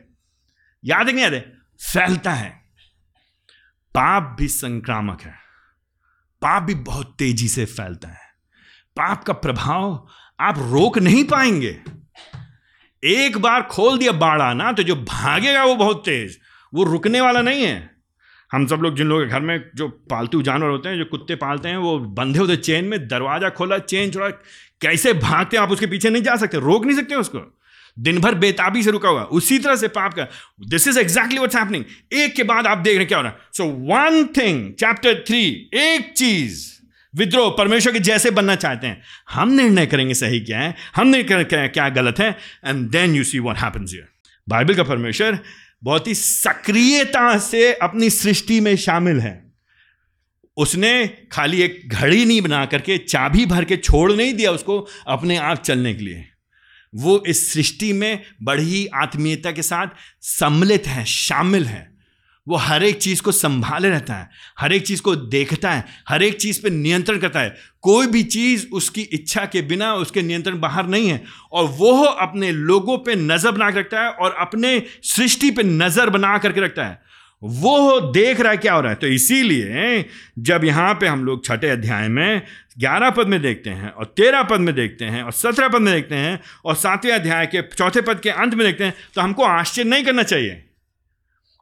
[0.85, 1.57] याद है नहीं याद है?
[1.93, 2.49] फैलता है।
[3.95, 5.35] पाप भी संक्रामक है।
[6.41, 8.27] पाप भी बहुत तेज़ी से फैलता है।
[8.97, 10.07] पाप का प्रभाव
[10.39, 11.81] आप रोक नहीं पाएँगे।
[13.03, 16.39] एक बार खोल दिया बाड़ा ना तो जो भागेगा वो बहुत तेज।
[16.73, 17.97] वो रुकने वाला नहीं है।
[18.51, 21.35] हम सब लोग जिन लोगों के घर में जो पालतू जानवर होते हैं, जो कुत्ते
[21.35, 24.29] पालते हैं, वो बंधे होते चेन में, दरवाज़ा खोला, चेन छोड़ा
[24.81, 27.56] कैसे भागते हैं आप उसके पीछे नहीं जा सकते, रोक नहीं सकते उसको।
[27.97, 30.27] दिन भर बेताबी से रुका हुआ उसी तरह से पाप का।
[30.67, 31.83] This is exactly what's happening
[32.13, 35.43] एक के बाद आप देख रहे क्या हो रहा है। So one thing chapter three
[35.75, 36.65] एक चीज़,
[37.13, 41.23] विद्रोह, परमेश्वर के जैसे बनना चाहते हैं। हम निर्णय करेंगे सही क्या है, हम निर्णय
[41.23, 42.29] करेंगे क्या गलत है
[42.65, 44.07] and then you see what happens here
[44.47, 45.39] Bible का परमेश्वर
[45.83, 49.35] बहुत ही सक्रियता से अपनी सृष्टि में शामिल है।
[50.57, 50.91] उसने
[51.31, 55.61] खाली एक घड़ी नहीं बना करके, चाबी भर के छोड़ नहीं दिया उसको अपने आप
[55.63, 56.25] चलने के लिए।
[56.95, 59.87] वो इस सृष्टि में बड़ी आत्मीयता के साथ
[60.21, 61.97] सम्मिलित है, शामिल है।
[62.47, 66.23] वो हर एक चीज़ को संभाले रहता है, हर एक चीज़ को देखता है, हर
[66.23, 70.59] एक चीज़ पे नियंत्रण करता है। कोई भी चीज़ उसकी इच्छा के बिना उसके नियंत्रण
[70.59, 74.81] बाहर नहीं है और वो अपने लोगों पे नज़र बना के रखता है और अपने
[75.03, 77.01] सृष्टि पे नज़र बना करके रखता है।
[77.43, 78.95] वो देख रहा है क्या हो रहा है?
[78.95, 80.05] तो इसीलिए
[80.39, 82.41] जब यहाँ पे हम लोग छठे अध्याय में
[82.79, 85.93] ग्यारह पद में देखते हैं, और तेरह पद में देखते हैं, और सत्रह पद में
[85.93, 89.43] देखते हैं, और सातवें अध्याय के, चौथे पद के अंत में देखते हैं तो हमको
[89.43, 90.63] आश्चर्य नहीं करना चाहिए।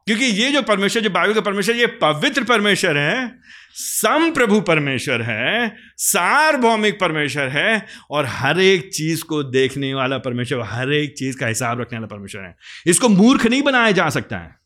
[0.08, 3.40] क्योंकि ये जो परमेश्वर, जो बाइबल का परमेश्वर, ये पवित्र परमेश्वर है
[3.74, 10.62] सम प्रभु परमेश्वर है, सार्वभौमिक परमेश्वर है, और हर एक चीज़ को देखने वाला परमेश्वर,
[10.62, 12.56] हर एक चीज़ का हिसाब रखने वाला परमेश्वर है।
[12.88, 14.65] इसको मूर्ख नहीं बनाया जा सकता है।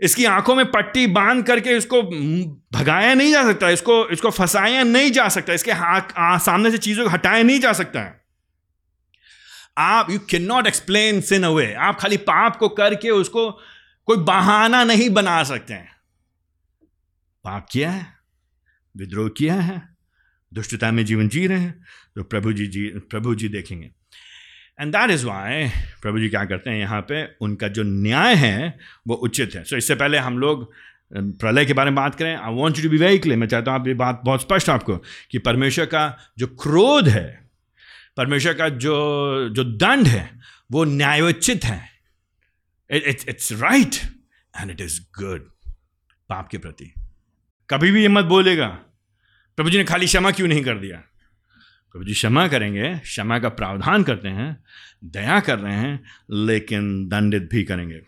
[0.00, 2.02] इसकी आँखों में पट्टी बाँध करके इसको
[2.72, 7.04] भगाया नहीं जा सकता, इसको इसको फंसाया नहीं जा सकता, इसके हाथ सामने से चीज़ों
[7.04, 8.16] को हटाया नहीं जा सकता है।
[9.78, 13.50] आप you can not explain sin away आप खाली पाप को करके उसको
[14.08, 15.90] कोई बहाना नहीं बना सकते हैं।
[17.44, 18.06] पाप किया है,
[18.94, 19.82] विद्रोह किया है,
[20.52, 21.84] दुष्टता में जीवन जी रहे हैं
[22.16, 23.90] तो प्रभु जी जी, प्रभु जी देखेंगे।
[24.78, 25.68] एंड दैट इज़ वाई
[26.02, 27.24] प्रभु जी क्या करते हैं यहाँ पे?
[27.40, 30.72] उनका जो न्याय है वो उचित है। सो so, इससे पहले हम लोग
[31.12, 33.80] प्रलय के बारे में बात करें। I want to be very clear मैं चाहता हूँ
[33.80, 34.96] आप ये बात बहुत स्पष्ट आपको
[35.30, 37.26] कि परमेश्वर का जो क्रोध है
[38.16, 40.30] परमेश्वर का जो जो दंड है
[40.70, 41.80] वो न्यायोचित है।
[42.90, 43.94] It's right
[44.54, 45.48] and it is good
[46.28, 46.92] पाप के प्रति।
[47.68, 48.66] कभी भी ये मत बोलेगा।
[49.58, 51.02] प्रभु जी ने खाली क्षमा क्यों नहीं कर दिया?
[51.92, 54.64] प्रभु जी क्षमा करेंगे, क्षमा का प्रावधान करते हैं,
[55.04, 57.98] दया कर रहे हैं, लेकिन दंडित भी करेंगे।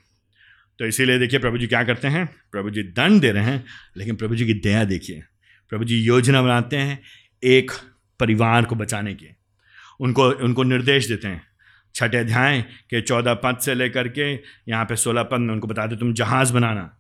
[0.79, 3.65] तो इसीलिए देखिए प्रभु जी क्या करते हैं, प्रभु जी दंड दे रहे हैं,
[3.97, 5.23] लेकिन प्रभु जी की दया देखिए।
[5.69, 7.03] प्रभु जी योजना बनाते हैं
[7.45, 7.71] एक
[8.21, 9.27] परिवार को बचाने की।
[10.01, 11.47] उनको उनको निर्देश देते हैं।
[11.95, 14.35] छठे अध्याय के चौदह पद से लेकर के
[14.69, 16.97] यहाँ पे सोलह पद में उनको बताते तुम जहाज़ बनाना।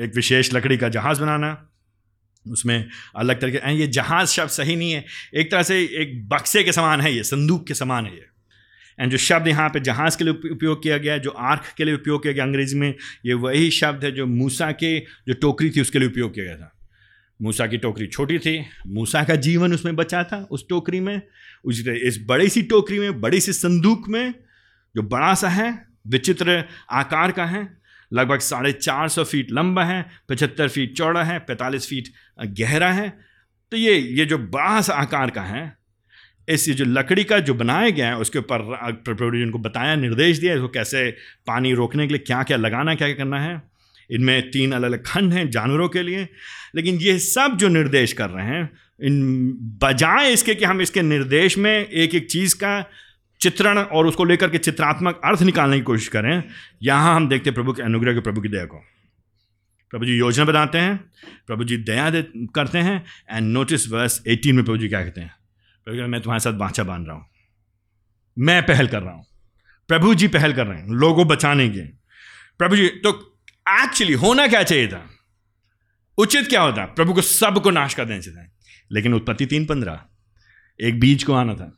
[0.00, 1.69] एक विशेष लकड़ी का जहाज़ बनाना।
[2.46, 6.62] उसमें अलग तरह के ये जहाज़ शब्द सही नहीं है। एक तरह से एक बक्से
[6.62, 8.26] के समान है ये, संदूक के समान है ये।
[9.00, 11.84] एंड जो शब्द यहाँ पे जहाज़ के लिए उपयोग किया गया है जो आर्क के
[11.84, 12.94] लिए उपयोग किया गया अंग्रेज़ी में,
[13.26, 16.56] ये वही शब्द है जो मूसा के, जो टोकरी थी उसके लिए उपयोग किया गया
[16.56, 16.76] था।
[17.42, 21.22] मूसा की टोकरी छोटी थी, मूसा का जीवन उसमें बचा था उस टोकरी में।
[21.64, 24.34] उसी तरह इस बड़ी सी टोकरी में, बड़ी सी संदूक में,
[24.96, 27.79] जो बड़ा सा है, विचित्र आकार का है
[28.10, 32.08] लगभग साढ़े चार सौ फीट लंबा है, पचहत्तर फीट चौड़ा है, पैंतालीस फीट
[32.60, 33.08] गहरा है।
[33.72, 35.72] तो ये ये जो बड़ा सा आकार का है,
[36.48, 38.62] इस जो लकड़ी का जो बनाया गया है, उसके ऊपर
[39.04, 41.10] प्रभु जी उनको बताया, निर्देश दिया, इसको कैसे
[41.46, 43.60] पानी रोकने के लिए क्या क्या लगाना क्या क्या करना है।
[44.10, 46.26] इनमें तीन अलग अलग खंड हैं जानवरों के लिए,
[46.74, 48.70] लेकिन ये सब जो निर्देश कर रहे हैं,
[49.00, 52.78] इन बजाय इसके कि हम इसके निर्देश में एक एक चीज़ का
[53.40, 56.42] चित्रण और उसको लेकर के चित्रात्मक अर्थ निकालने की कोशिश करें,
[56.82, 58.82] यहाँ हम देखते हैं प्रभु के अनुग्रह के प्रभु की दया को।
[59.90, 60.96] प्रभु जी योजना बनाते हैं,
[61.46, 62.22] प्रभु जी दया दे,
[62.54, 65.34] करते हैं एंड नोटिस वर्स 18 में प्रभु जी क्या कहते हैं?
[65.84, 67.26] प्रभु जी, मैं तुम्हारे साथ बाछा बाँध रहा हूँ।
[68.36, 69.24] मैं पहल कर रहा हूँ।
[69.88, 71.80] प्रभु जी पहल कर रहे हैं, लोगों बचाने के।
[72.60, 73.10] प्रभु जी तो
[73.70, 75.06] एक्चुअली होना क्या चाहिए था?
[76.18, 76.84] उचित क्या होता?
[76.84, 78.46] प्रभु को सबको नाश कर देना चाहिए
[78.90, 80.00] लेकिन उत्पत्ति तीन पंद्रह,
[80.80, 81.72] एक बीज को आना था।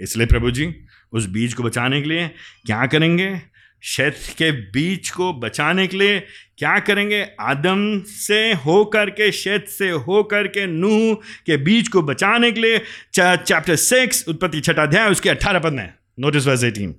[0.00, 0.66] इसलिए प्रभु जी
[1.12, 2.28] उस बीज को बचाने के लिए
[2.66, 3.40] क्या करेंगे?
[3.82, 6.18] शेत के बीज को बचाने के लिए
[6.58, 7.22] क्या करेंगे?
[7.40, 11.14] आदम से हो करके शेत से हो करके नूह
[11.46, 12.78] के बीज को बचाने के लिए
[13.14, 16.92] चैप्टर सिक्स उत्पत्ति छठा अध्याय, उसके अट्ठारह पद में। नोटिस वर्स एटीन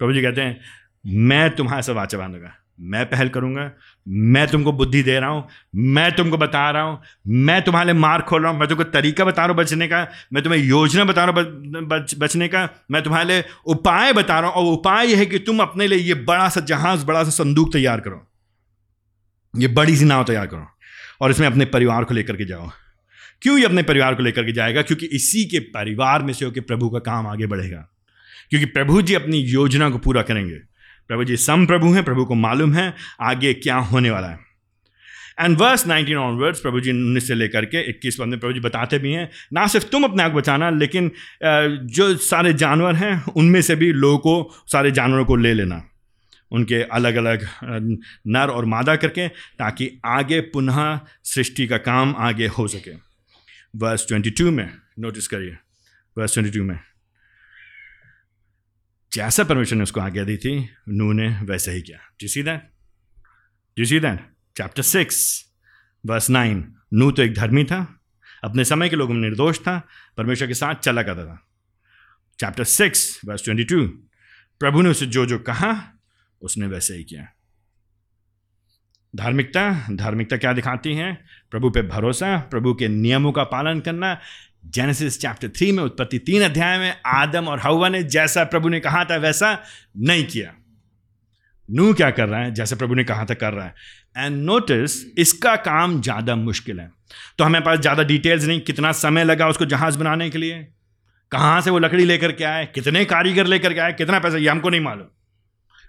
[0.00, 0.60] प्रभु जी कहते हैं,
[1.04, 3.70] मैं तुम्हारा सब आचा बांधूँगा। मैं पहल करूँगा
[4.08, 8.42] मैं तुमको बुद्धि दे रहा हूँ मैं तुमको बता रहा हूँ मैं तुम्हारे मार्ग खोल
[8.42, 11.40] रहा हूँ मैं तुमको तरीका बता रहा हूँ बचने का मैं तुम्हें योजना बता रहा
[11.40, 15.38] हूँ बच, बचने का मैं तुम्हारे उपाय बता रहा हूँ और उपाय यह है कि
[15.38, 18.26] तुम अपने लिए ये बड़ा सा जहाज़ बड़ा सा संदूक तैयार करो।
[19.56, 20.66] ये बड़ी सी नाव तैयार करो
[21.20, 22.70] और इसमें अपने परिवार को लेकर के जाओ।
[23.42, 24.82] क्यों ये अपने परिवार को लेकर के जाएगा?
[24.82, 27.88] क्योंकि इसी के परिवार में से होकर प्रभु का काम आगे बढ़ेगा।
[28.50, 30.73] क्योंकि प्रभु जी अपनी योजना को पूरा करेंगे।
[31.10, 34.38] प्रभु जी, सम प्रभु हैं, प्रभु को मालूम है, आगे क्या होने वाला है?
[35.40, 38.60] एंड वर्स नाइनटीन ऑनवर्ड्स प्रभु जी उन्नीस से लेकर के इक्कीस पद में प्रभु जी
[38.60, 41.10] बताते भी हैं, ना सिर्फ़ तुम अपने आप बचाना, लेकिन
[41.42, 45.82] जो सारे जानवर हैं, उनमें से भी लोगों को, सारे जानवरों को ले लेना।
[46.50, 47.46] उनके अलग अलग
[48.28, 52.90] नर और मादा करके, ताकि आगे पुनः सृष्टि का काम आगे हो सके।
[53.74, 55.56] वर्स ट्वेंटी टू में नोटिस करिए
[56.16, 56.78] वर्स ट्वेंटी टू में
[59.14, 62.70] जैसा परमिशन ने उसको आज्ञा दी थी नू ने वैसे ही किया। जी see that
[63.78, 64.20] ji see that
[64.56, 65.18] chapter six
[66.06, 68.00] verse nine नू तो एक धर्मी था,
[68.44, 69.78] अपने समय के लोगों में निर्दोष था,
[70.16, 71.38] परमेश्वर के साथ चला करता था।
[72.38, 73.86] Chapter six verse twenty two
[74.60, 75.92] प्रभु ने उसे जो जो कहा,
[76.42, 77.28] उसने वैसे ही किया।
[79.16, 81.14] धार्मिकता धार्मिकता क्या दिखाती है?
[81.50, 84.18] प्रभु पे भरोसा, प्रभु के नियमों का पालन करना
[84.64, 88.80] जेनेसिस चैप्टर थ्री में, उत्पत्ति तीन अध्याय में, आदम और हवा ने जैसा प्रभु ने
[88.80, 89.58] कहा था, वैसा
[89.98, 90.52] नहीं किया।
[91.68, 92.54] नू क्या कर रहा है?
[92.54, 93.74] जैसे प्रभु ने कहा था, कर रहा है।
[94.16, 96.90] एंड नोटिस इसका काम ज़्यादा मुश्किल है।
[97.38, 100.66] तो हमें पास ज़्यादा डिटेल्स नहीं, कितना समय लगा उसको जहाज़ बनाने के लिए?
[101.32, 102.66] कहाँ से वो लकड़ी लेकर के आए?
[102.66, 103.92] कितने कारीगर लेकर के आए?
[103.92, 104.36] कितना पैसा?
[104.36, 105.06] ये हमको नहीं मालूम।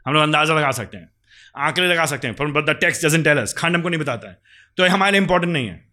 [0.06, 1.10] हम लोग अंदाज़ा लगा सकते हैं,
[1.58, 4.38] आंकड़े लगा सकते हैं but the text doesn't tell us खंड हमको नहीं बताता है।
[4.78, 5.84] तो ये हमारे लिए इंपॉर्टेंट नहीं है।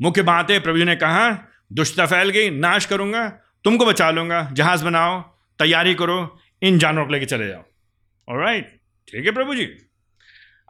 [0.00, 1.30] मुख्य बात है प्रभु ने कहा
[1.72, 3.28] दुष्टता फैल गई, नाश करूँगा,
[3.64, 5.20] तुमको बचा लूँगा, जहाज़ बनाओ,
[5.58, 7.64] तैयारी करो, इन जानवरों को लेके चले जाओ।
[8.28, 8.68] और राइट
[9.08, 9.68] ठीक है प्रभु जी।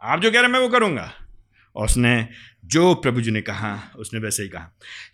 [0.03, 1.13] आप जो कह रहे हैं, मैं वो करूँगा।
[1.75, 2.27] और उसने
[2.65, 4.71] जो प्रभु जी ने कहा, उसने वैसे ही कहा,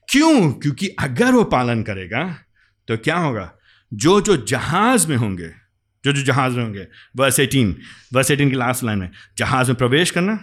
[0.09, 0.51] क्यों?
[0.51, 2.37] क्योंकि अगर वो पालन करेगा
[2.87, 3.53] तो क्या होगा?
[3.93, 5.49] जो जो जहाज़ में होंगे,
[6.05, 7.77] जो जो जहाज़ में होंगे वर्स एटीन
[8.13, 10.35] वर्स एटीन की लास्ट लाइन में, जहाज़ में प्रवेश करना?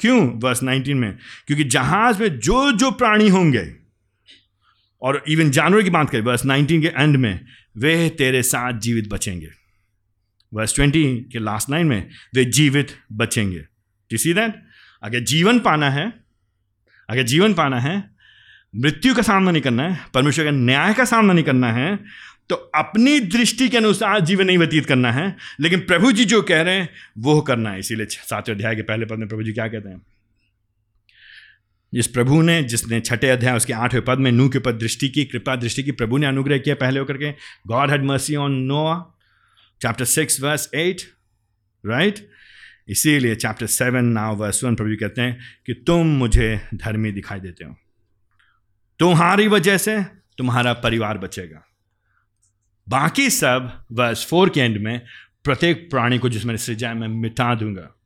[0.00, 0.40] क्यों?
[0.40, 3.77] वर्स नाइनटीन में, क्योंकि जहाज़ में जो जो प्राणी होंगे
[5.02, 7.40] और इवन जानवर की बात करें वर्स नाइनटीन के एंड में,
[7.76, 9.48] वे तेरे साथ जीवित बचेंगे।
[10.52, 13.64] वर्स ट्वेंटी के लास्ट लाइन में, वे जीवित बचेंगे।
[14.10, 14.54] यू सी दैट
[15.02, 16.12] अगर जीवन पाना है,
[17.08, 18.02] अगर जीवन पाना है,
[18.76, 21.98] मृत्यु का सामना नहीं करना है, परमेश्वर का न्याय का सामना नहीं करना है
[22.50, 26.60] तो अपनी दृष्टि के अनुसार जीवन नहीं व्यतीत करना है। लेकिन प्रभु जी जो कह
[26.62, 29.66] रहे हैं, वो करना है। इसीलिए सातवें अध्याय के पहले पद में प्रभु जी क्या
[29.68, 30.02] कहते हैं?
[31.94, 35.24] जिस प्रभु ने, जिसने छठे अध्याय, उसके आठवें पद में नू के ऊपर दृष्टि की,
[35.24, 37.32] कृपा दृष्टि की, प्रभु ने अनुग्रह किया पहले होकर के
[37.66, 39.14] God had mercy on Noah
[39.82, 41.00] chapter six verse eight
[41.86, 42.30] right
[42.88, 47.64] इसीलिए चैप्टर सेवन नाव वर्स वन प्रभु कहते हैं कि तुम मुझे धर्मी दिखाई देते
[47.64, 47.76] हो।
[48.98, 50.02] तुम्हारी वजह से
[50.38, 51.64] तुम्हारा परिवार बचेगा।
[52.88, 55.00] बाकी सब वर्स फोर के एंड में,
[55.44, 57.97] प्रत्येक प्राणी को जिस मैंने सृजा मैं मिटा दूँगा।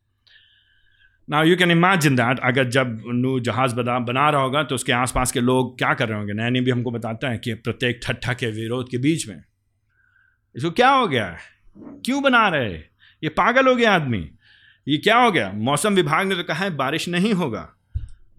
[1.33, 4.93] ना यू कैन इमेजिन दैट अगर जब नू जहाज़ बना बना रहा होगा तो उसके
[4.93, 6.33] आसपास के लोग क्या कर रहे होंगे?
[6.33, 9.43] नैनी भी हमको बताता है कि प्रत्येक ठट्ठा के विरोध के बीच में।
[10.57, 11.39] इसको क्या हो गया है?
[11.79, 12.73] क्यों बना रहे
[13.25, 14.31] ये पागल हो गया आदमी।
[14.89, 15.53] ये क्या हो गया?
[15.55, 17.69] मौसम विभाग ने तो कहा है, बारिश नहीं होगा।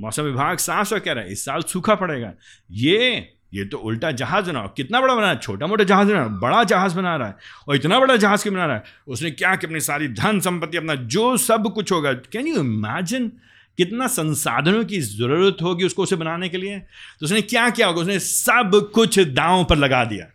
[0.01, 2.33] मौसम विभाग साफ़ साफ़ कह रहा है, इस साल सूखा पड़ेगा।
[2.71, 5.39] ये ये तो उल्टा जहाज़ बना कितना बड़ा बना रहा है?
[5.39, 7.35] छोटा मोटा जहाज़ बना बड़ा जहाज़ बना रहा है,
[7.67, 8.83] और इतना बड़ा जहाज़ क्यों बना रहा है?
[9.07, 13.31] उसने क्या कि अपनी सारी धन संपत्ति, अपना जो सब कुछ होगा कैन यू इमेजिन
[13.77, 16.79] कितना संसाधनों की ज़रूरत होगी उसको उसे बनाने के लिए?
[17.19, 18.01] तो उसने क्या किया होगा?
[18.01, 20.25] उसने सब कुछ दांव पर लगा दिया।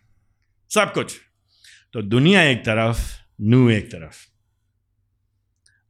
[0.70, 1.16] सब कुछ।
[1.92, 2.98] तो दुनिया एक तरफ़,
[3.40, 4.27] नू एक तरफ़।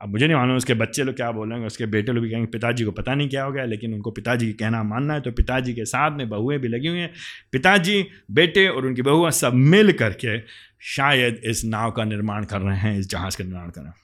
[0.01, 2.85] अब मुझे नहीं मालूम, उसके बच्चे लोग क्या बोलेंगे उसके बेटे लोग भी कहेंगे, पिताजी
[2.85, 5.75] को पता नहीं क्या हो गया, लेकिन उनको पिताजी की कहना मानना है तो पिताजी
[5.75, 7.13] के साथ में बहुएँ भी लगी हुई हैं।
[7.53, 10.39] पिताजी, बेटे और उनकी बहुआ सब मिल करके
[10.81, 13.97] शायद इस नाव का निर्माण कर रहे हैं, इस जहाज़ का निर्माण कर रहे हैं।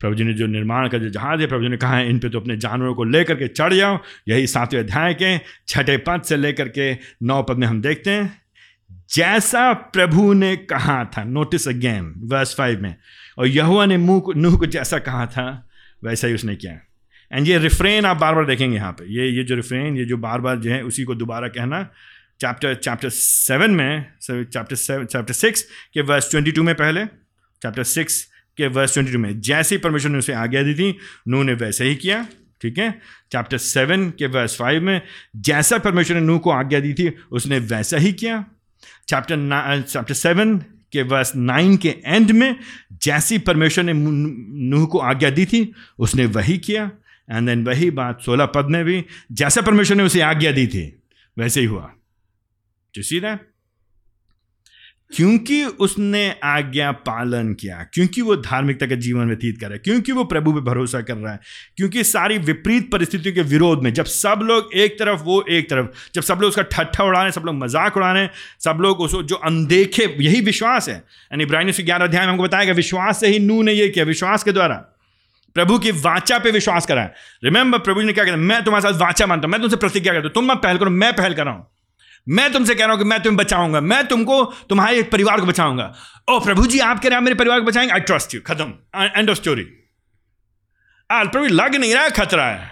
[0.00, 2.18] प्रभु जी ने जो निर्माण का जो जहाज़ है, प्रभु जी ने कहा है, इन
[2.18, 5.38] पे तो अपने जानवरों को लेकर के चढ़ जाओ। यही सातवें अध्याय के
[5.68, 8.42] छठे पद से लेकर के नौ पद में हम देखते हैं।
[9.14, 12.94] जैसा प्रभु ने कहा था, नोटिस अगेन वर्स फाइव में
[13.38, 15.68] और यहुआ ने मुँह नूह को जैसा कहा था,
[16.04, 16.78] वैसा ही उसने किया।
[17.32, 20.16] एंड ये रिफ्रेन आप बार बार देखेंगे यहाँ पे। ये ये जो रिफ्रेन ये जो
[20.16, 21.82] बार बार जो है, उसी को दोबारा कहना।
[22.40, 25.62] चैप्टर चैप्टर सेवन में चैप्टर सेवन चैप्टर सिक्स
[25.94, 27.04] के वर्स ट्वेंटी टू में पहले
[27.62, 28.22] चैप्टर सिक्स
[28.56, 30.96] के वर्स ट्वेंटी टू में। जैसे ही परमेश्वर ने उसे आज्ञा दी थी,
[31.28, 32.26] नूह ने वैसे ही किया,
[32.62, 32.90] ठीक है?
[33.32, 35.00] चैप्टर सेवन के वर्स फाइव में,
[35.36, 38.44] जैसा परमेश्वर ने नूह को आज्ञा दी थी, उसने वैसा ही किया।
[39.08, 40.58] चैप्टर चैप्टर सेवन
[40.92, 42.56] के वर्ष नाइन के एंड में,
[42.92, 43.92] जैसी परमेश्वर ने
[44.70, 46.90] नूह को आज्ञा दी थी, उसने वही किया।
[47.30, 51.02] एंड देन वही बात सोलह पद में भी, जैसे परमेश्वर ने उसे आज्ञा दी थी,
[51.38, 51.92] वैसे ही हुआ।
[52.94, 53.49] टू सी दैट
[55.12, 60.12] क्योंकि उसने आज्ञा पालन किया, क्योंकि वो धार्मिकता का जीवन व्यतीत कर रहा है, क्योंकि
[60.12, 61.40] वो प्रभु पे भरोसा कर रहा है,
[61.76, 65.86] क्योंकि सारी विपरीत परिस्थितियों के विरोध में जब सब लोग एक तरफ़, वो एक तरफ़,
[66.14, 68.78] जब सब लोग उसका ठट्ठा उड़ा रहे हैं, सब लोग मज़ाक उड़ा रहे हैं, सब
[68.80, 72.64] लोग उसको जो अनदेखे, यही विश्वास है। यानी इब्राहिम से ग्यारह अध्याय में हमको बताया
[72.64, 74.74] गया, विश्वास से ही नू ने यह किया, विश्वास के द्वारा।
[75.56, 79.00] प्रभु की वाचा पे विश्वास करा है। रिमेंबर प्रभु ने क्या कहना मैं तुम्हारे साथ
[79.00, 81.44] वाचा मानता हूँ, मैं तुमसे प्रतिज्ञा करता हूँ, तुम मैं पहल करो, मैं पहल कर
[81.44, 81.66] रहा हूँ।
[82.28, 85.94] मैं तुमसे कह रहा हूँ कि मैं तुम्हें बचाऊँगा। मैं तुमको, तुम्हारे परिवार को बचाऊँगा।
[86.30, 87.92] ओ प्रभु जी आप कह रहे हैं मेरे परिवार को बचाएँगे?
[87.92, 89.66] आई ट्रस्ट यू खत्म। एंड ऑफ़ स्टोरी
[91.10, 92.70] आज प्रभु लग नहीं रहा है खतरा है।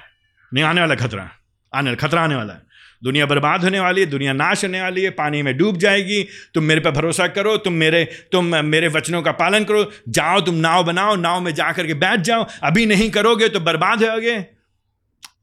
[0.55, 1.31] नहीं, आने वाला खतरा
[1.75, 2.63] आने वाला, खतरा आने वाला है।
[3.05, 6.65] दुनिया बर्बाद होने वाली है, दुनिया नाश होने वाली है, पानी में डूब जाएगी। तुम
[6.65, 10.85] मेरे पर भरोसा करो, तुम मेरे तुम मेरे वचनों का पालन करो। जाओ, तुम नाव
[10.85, 14.47] बनाओ, नाव में जा करके बैठ जाओ। अभी नहीं करोगे तो बर्बाद होगे।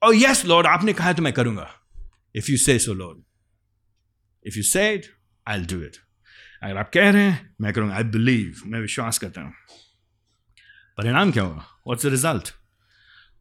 [0.03, 1.69] और यस लॉर्ड आपने कहा तो मैं करूँगा।
[2.35, 3.17] If you say so lord
[4.45, 5.05] if you say it
[5.47, 5.97] I do it
[6.63, 9.53] अगर आप कह रहे हैं, मैं करूँगा। आई बिलीव मैं विश्वास करता हूँ।
[10.97, 12.53] परिणाम क्या होगा व्हाट्स द रिज़ल्ट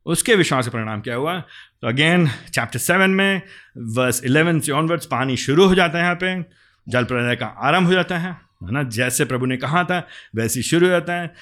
[0.06, 1.40] उसके विश्वास का परिणाम क्या हुआ?
[1.40, 3.42] तो अगेन चैप्टर सेवन में
[3.78, 6.42] वर्स इलेवन से ऑनवर्ड्स पानी शुरू हो जाता है यहाँ पे।
[6.88, 8.82] जल प्रलय का आरंभ हो जाता है है ना?
[8.82, 11.34] जैसे प्रभु ने कहा था, वैसे ही शुरू हो जाता है।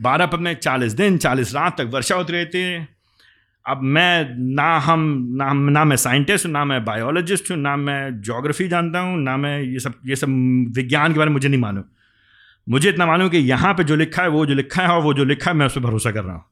[0.00, 2.97] बारह पद में चालीस दिन, चालीस रात तक वर्षा होती रहती है।
[3.68, 8.20] अब मैं ना हम, ना ना मैं साइंटिस्ट हूँ, ना मैं बायोलॉजिस्ट हूँ, ना मैं
[8.20, 10.28] जोग्राफी जानता हूँ, ना मैं ये सब ये सब
[10.76, 11.84] विज्ञान के बारे में मुझे नहीं मालूम।
[12.68, 15.14] मुझे इतना मालूम कि यहाँ पे जो लिखा है, वो जो लिखा है और वो
[15.14, 16.44] जो लिखा है, मैं उस पर भरोसा कर रहा हूँ।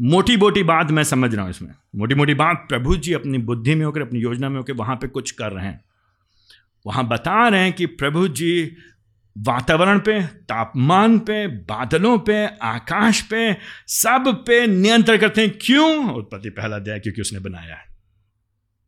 [0.00, 3.74] मोटी मोटी बात मैं समझ रहा हूँ इसमें। मोटी मोटी बात प्रभु जी अपनी बुद्धि
[3.74, 5.84] में होकर, अपनी योजना में होकर वहाँ पर कुछ कर रहे हैं।
[6.86, 8.76] वहाँ बता रहे हैं कि प्रभु जी
[9.38, 16.14] वातावरण पे, तापमान पे, बादलों पे, आकाश पे, सब पे नियंत्रण करते हैं। क्यों?
[16.14, 17.84] उत्पत्ति पहला दिया क्योंकि उसने बनाया है।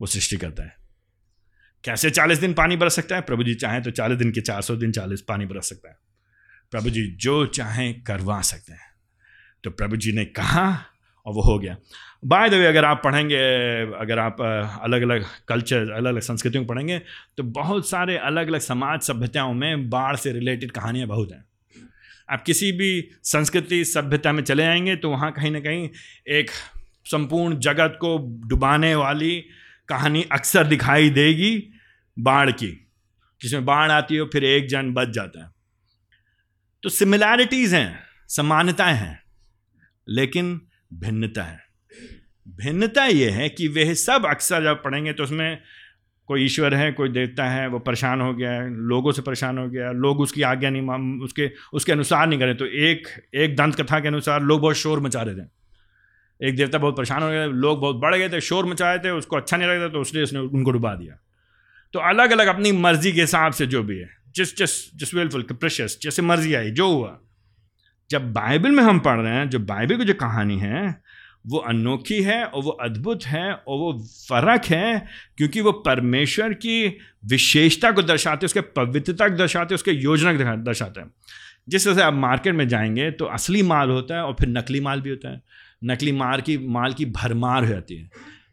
[0.01, 0.75] वो सृष्टि करता है।
[1.83, 3.21] कैसे चालीस दिन पानी बरस सकता है?
[3.21, 5.97] प्रभु जी चाहें तो चालीस दिन के चार सौ दिन चालीस पानी बरस सकता है।
[6.71, 8.89] प्रभु जी जो चाहें करवा सकते हैं।
[9.63, 10.85] तो प्रभु जी ने कहा
[11.25, 11.77] और वो हो गया।
[12.23, 13.37] बाय द वे अगर आप पढ़ेंगे,
[13.99, 14.41] अगर आप
[14.83, 16.97] अलग अलग कल्चर अलग अलग संस्कृतियों को पढ़ेंगे
[17.37, 21.43] तो बहुत सारे अलग अलग समाज सभ्यताओं में बाढ़ से रिलेटेड कहानियाँ बहुत हैं।
[22.29, 25.89] आप किसी भी संस्कृति सभ्यता में चले जाएँगे तो वहाँ कहीं ना कहीं
[26.27, 26.51] एक
[27.05, 29.39] संपूर्ण जगत को डुबाने वाली
[29.89, 31.71] कहानी अक्सर दिखाई देगी
[32.17, 32.89] बाढ़ की।
[33.41, 35.49] जिसमें बाढ़ आती है फिर एक जन बच जाता है।
[36.83, 39.19] तो सिमिलैरिटीज़ हैं, समानताएँ हैं,
[40.07, 40.61] लेकिन
[40.93, 41.68] भिन्नता है।
[42.57, 45.59] भिन्नता ये है कि वह सब अक्सर जब पढ़ेंगे तो उसमें
[46.29, 49.67] कोई ईश्वर है, कोई देवता है, वो परेशान हो गया है, लोगों से परेशान हो
[49.69, 53.99] गया लोग उसकी आज्ञा नहीं उसके उसके अनुसार नहीं करें। तो एक एक दंत कथा
[53.99, 55.47] के अनुसार लोग बहुत शोर मचा रहे थे।
[56.41, 59.11] एक देवता बहुत परेशान हो गया, लोग बहुत बढ़ गए थे, शोर मचा रहे थे,
[59.11, 61.17] उसको अच्छा नहीं लगता तो उसने उसने उनको डुबा दिया।
[61.93, 65.41] तो अलग अलग अपनी मर्ज़ी के हिसाब से जो भी है, जिस जिस जिस विलफुल
[65.43, 67.19] प्रेशस जैसे मर्ज़ी आई, जो हुआ।
[68.09, 71.01] जब बाइबल में हम पढ़ रहे हैं, जो बाइबल की जो कहानी है
[71.49, 75.07] वो अनोखी है और वो अद्भुत है और वो फ़र्क है
[75.37, 81.01] क्योंकि वो परमेश्वर की विशेषता को दर्शाते उसके पवित्रता को दर्शाते उसके योजना को दर्शाते
[81.01, 81.11] हैं।
[81.69, 84.79] जिस तरह से आप मार्केट में जाएँगे तो असली माल होता है और फिर नकली
[84.79, 85.41] माल भी होता है।
[85.83, 88.09] नकली माल की माल की भरमार हो जाती है।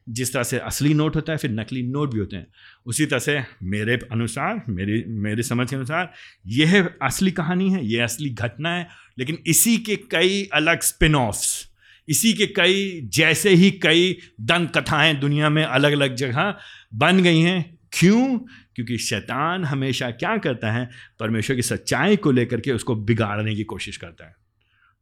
[0.09, 2.47] जिस तरह से असली नोट होता है, फिर नकली नोट भी होते हैं।
[2.87, 6.13] उसी तरह से मेरे अनुसार, मेरी मेरी समझ के अनुसार
[6.47, 11.66] यह असली कहानी है, यह असली घटना है, लेकिन इसी के कई अलग स्पिन ऑफ्स
[12.09, 16.57] इसी के कई, जैसे ही कई दंग कथाएँ दुनिया में अलग अलग जगह
[16.95, 18.39] बन गई हैं। क्यों?
[18.75, 20.91] क्योंकि शैतान हमेशा क्या करता है?
[21.21, 24.37] परमेश्वर की सच्चाई को लेकर के उसको बिगाड़ने की कोशिश करता है।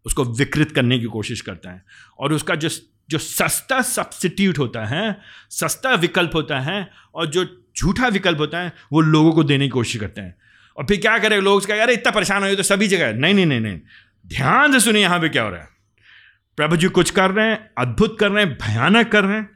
[0.07, 1.85] उसको विकृत करने की कोशिश करता है।
[2.19, 2.69] और उसका जो
[3.09, 8.73] जो सस्ता सब्सिट्यूट होता है, सस्ता विकल्प होता है और जो झूठा विकल्प होता है,
[8.93, 10.37] वो लोगों को देने की कोशिश करते हैं।
[10.77, 11.57] और फिर क्या करें लोग?
[11.57, 13.81] उसका, अरे, इतना परेशान हो तो सभी जगह नहीं नहीं नहीं नहीं।
[14.27, 15.74] ध्यान से सुनिए यहाँ पे क्या हो रहा है।
[16.57, 19.51] प्रभु जी कुछ कर रहे हैं, अद्भुत कर रहे हैं, भयानक कर रहे हैं।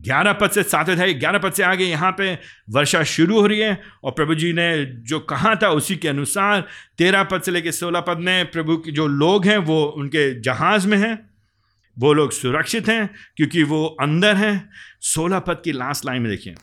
[0.00, 2.38] ग्यारह पद से सात अध्याय ग्यारह पद से आगे यहाँ पे
[2.70, 6.68] वर्षा शुरू हो रही है और प्रभु जी ने जो कहा था उसी के अनुसार
[6.98, 10.88] तेरह पद से लेकर सोलह पद में प्रभु के जो लोग हैं, वो उनके जहाज़
[10.88, 11.30] में हैं।
[11.98, 16.54] वो लोग सुरक्षित हैं क्योंकि वो अंदर हैं। सोलह पद की लास्ट लाइन में देखिए।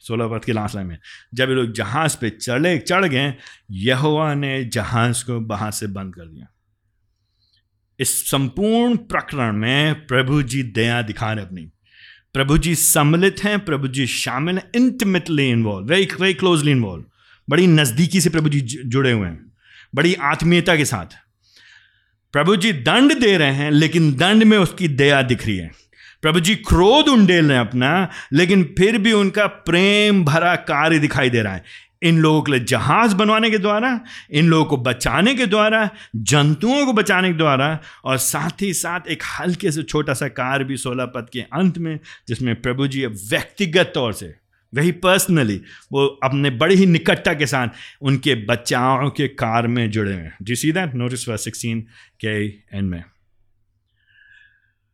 [0.00, 0.98] सोलह पद की लास्ट लाइन में,
[1.34, 3.34] जब ये लोग जहाज़ पे चढ़े, चढ़ गए,
[3.70, 6.46] यहोवा ने जहाज़ को बाहर से बंद कर दिया।
[8.00, 11.62] इस संपूर्ण प्रकरण में प्रभु जी दया दिखा रहे अपनी।
[12.34, 17.04] प्रभु जी सम्मिलित हैं, प्रभु जी शामिल हैं intimately involve very very closely involve
[17.48, 19.52] बड़ी नज़दीकी से प्रभु जी, जुड़े हुए हैं,
[19.94, 21.16] बड़ी आत्मीयता के साथ।
[22.32, 25.70] प्रभु जी दंड दे रहे हैं, लेकिन दंड में उसकी दया दिख रही है।
[26.22, 31.30] प्रभु जी क्रोध उंडेल रहे हैं अपना, लेकिन फिर भी उनका प्रेम भरा कार्य दिखाई
[31.30, 31.64] दे रहा है।
[32.02, 36.86] इन लोगों के लिए जहाज़ बनवाने के द्वारा, इन लोगों को बचाने के द्वारा, जंतुओं
[36.86, 40.76] को बचाने के द्वारा, और साथ ही साथ एक हल्के से छोटा सा कार भी
[40.76, 44.34] सोलह पद के अंत में, जिसमें प्रभु जी व्यक्तिगत तौर से,
[44.74, 45.60] वही पर्सनली
[45.92, 47.68] वो अपने बड़े ही निकटता के साथ
[48.02, 51.80] उनके बच्चाओं के कार में जुड़े हुए जी सीधा नोटिस वर्स सिक्सटीन
[52.20, 53.04] के एंड में।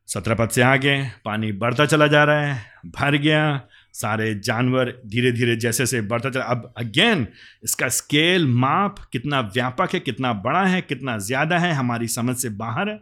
[0.08, 3.62] सत्रह पद से आगे, पानी बढ़ता चला जा रहा है, भर गया
[3.94, 7.26] सारे जानवर धीरे धीरे जैसे से बढ़ता चला। अब अगेन
[7.64, 12.48] इसका स्केल माप कितना व्यापक है, कितना बड़ा है, कितना ज़्यादा है, हमारी समझ से
[12.48, 13.00] बाहर है।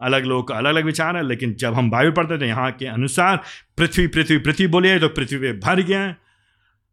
[0.00, 2.86] अलग लोगों का अलग अलग विचार है, लेकिन जब हम वायु पढ़ते थे यहाँ के
[2.86, 3.36] अनुसार
[3.78, 6.16] पृथ्वी पृथ्वी पृथ्वी बोलिए तो पृथ्वी पे भर गया है।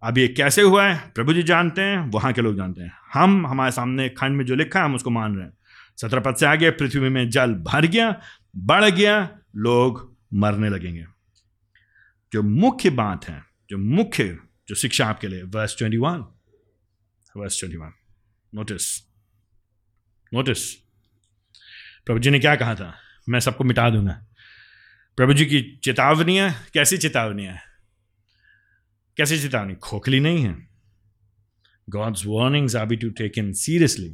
[0.04, 0.98] अब ये कैसे हुआ है?
[1.16, 4.56] प्रभु जी जानते हैं, वहाँ के लोग जानते हैं। हम, हमारे सामने खंड में जो
[4.56, 5.54] लिखा है, हम उसको मान रहे हैं।
[5.98, 8.16] सत्रह पद से आगे, पृथ्वी में जल भर गया,
[8.56, 11.06] बढ़ गया, लोग मरने लगेंगे।
[12.32, 16.36] जो मुख्य बात है जो मुख्य, जो शिक्षा आपके लिए verse twenty one
[17.38, 17.92] verse twenty one
[18.56, 19.08] notice
[20.34, 20.74] notice
[22.06, 22.98] प्रभु जी ने क्या कहा था?
[23.30, 24.26] मैं सबको मिटा दूँगा।
[25.18, 27.58] प्रभु जी की चेतावनियाँ कैसी चेतावनियाँ
[29.18, 29.76] कैसी चेतावनी?
[29.76, 30.68] खोखली नहीं है।
[31.90, 34.10] God's warnings are be to taken seriously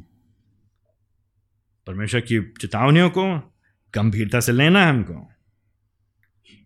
[1.86, 3.54] परमेश्वर की चेतावनियों को
[3.94, 5.32] गंभीरता से लेना है हमको।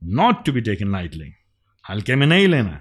[0.05, 1.33] Not to be taken lightly
[1.85, 2.81] हल्के में नहीं लेना।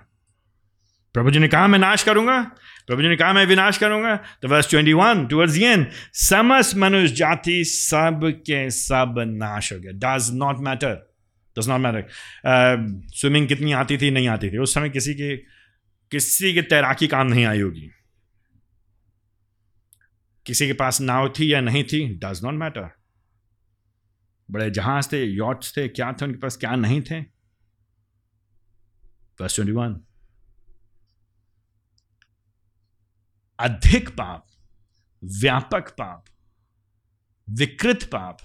[1.15, 2.41] प्रभु जी ने कहा, मैं नाश करूँगा।
[2.87, 7.15] प्रभु जी ने कहा, मैं विनाश करूँगा। तो verse twenty one towards end समस्त मनुष्य
[7.15, 10.93] जाति सब के सब नाश हो गया। Does not matter
[11.55, 12.05] does not matter
[13.15, 15.35] swimming कितनी आती थी, नहीं आती थी। उस समय किसी की
[16.11, 17.89] किसी की तैराकी काम नहीं आई होगी।
[20.45, 22.89] किसी के पास नाव थी या नहीं थी डज नॉट मैटर
[24.49, 27.38] बड़े जहाज़ थे यॉट्स थे, क्या थे उनके पास, क्या नहीं थे?
[29.47, 30.01] ट्वेंटी वन
[33.59, 34.47] अधिक पाप,
[35.23, 36.25] व्यापक पाप,
[37.49, 38.37] विकृत पाप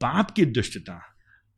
[0.00, 1.08] पाप की दुष्टता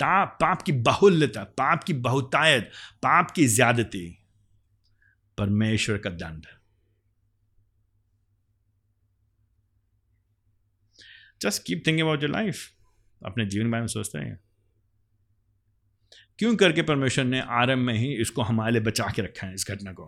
[0.03, 4.27] पाप की बहुल्यता, पाप की बहुतायत, पाप की ज्यादती,
[5.39, 6.47] परमेश्वर का दंड।
[11.43, 12.73] Just keep thinking about your life
[13.27, 14.44] अपने जीवन के बारे में सोचते हैं
[16.39, 19.67] क्यों करके परमेश्वर ने आरंभ में ही इसको हमारे लिए बचा के रखा है इस
[19.71, 20.07] घटना को?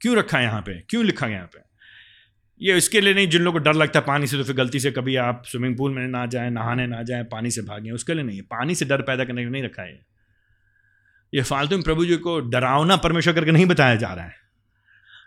[0.00, 0.80] क्यों रखा है यहाँ पे?
[0.80, 1.68] क्यों लिखा गया यहाँ पे?
[2.62, 4.80] ये इसके लिए नहीं जिन लोगों को डर लगता है पानी से तो फिर गलती
[4.80, 8.14] से कभी आप स्विमिंग पूल में ना जाए नहाने ना जाए पानी से भागें उसके
[8.14, 10.06] लिए नहीं है पानी से डर पैदा करने के नहीं रखा है
[11.34, 14.34] ये। फालतू में प्रभु जी को डरावना परमेश्वर करके नहीं बताया जा रहा है।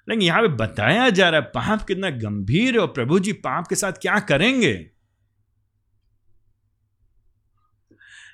[0.09, 3.67] लेकिन यहाँ पे बताया जा रहा है पाप कितना गंभीर है और प्रभु जी पाप
[3.67, 4.91] के साथ क्या करेंगे?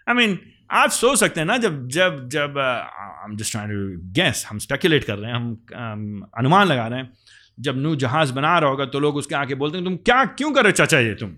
[0.10, 0.40] आई I मीन mean,
[0.72, 4.60] आप सोच सकते हैं ना जब जब जब I am just trying to guess हम
[4.60, 7.14] स्पेकुलेट कर रहे हैं हम अनुमान लगा रहे हैं
[7.60, 10.52] जब नू जहाज़ बना रहा होगा तो लोग उसके आके बोलते हैं तुम क्या क्यों
[10.54, 11.30] करो चाचा ये तुम?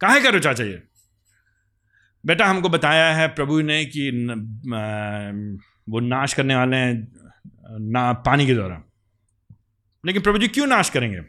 [0.00, 0.82] काहे करो चाचा ये?
[2.26, 4.30] बेटा हमको बताया है प्रभु ने कि न,
[4.74, 7.12] आ, वो नाश करने वाले हैं
[7.80, 8.82] ना पानी के द्वारा।
[10.06, 11.20] लेकिन प्रभु जी क्यों नाश करेंगे?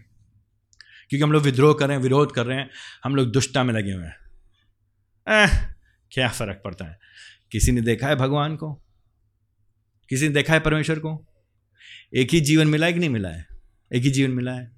[1.10, 2.70] क्योंकि हम लोग विद्रोह कर रहे हैं विरोध कर रहे हैं
[3.04, 4.22] हम लोग दुष्टता में लगे हुए हैं।
[6.12, 7.00] क्या फ़र्क पड़ता है?
[7.52, 8.74] किसी ने देखा है भगवान को?
[10.10, 11.28] किसी ने देखा है परमेश्वर को?
[12.16, 13.48] एक ही जीवन मिला है कि नहीं मिला है?
[13.96, 14.72] एक ही जीवन मिला है।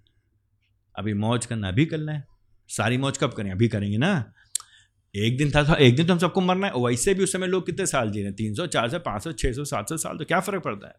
[0.96, 2.28] अभी मौज करना अभी करना है।
[2.68, 3.52] सारी मौज कब करें?
[3.52, 4.34] अभी करेंगे ना?
[5.16, 7.48] एक दिन था, था एक दिन तो हम सबको मरना है। वैसे भी उस समय
[7.48, 8.36] लोग कितने साल जी रहे हैं?
[8.36, 10.88] तीन सौ चार सौ पाँच सौ छः सौ सात सौ साल तो क्या फ़र्क पड़ता
[10.88, 10.96] है?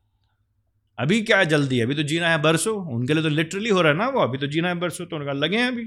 [0.99, 1.79] अभी क्या जल्दी?
[1.79, 4.21] है अभी तो जीना है बरसों। उनके लिए तो लिटरली हो रहा है ना वो।
[4.21, 5.85] अभी तो जीना है बरसों तो उनका लगे हैं अभी।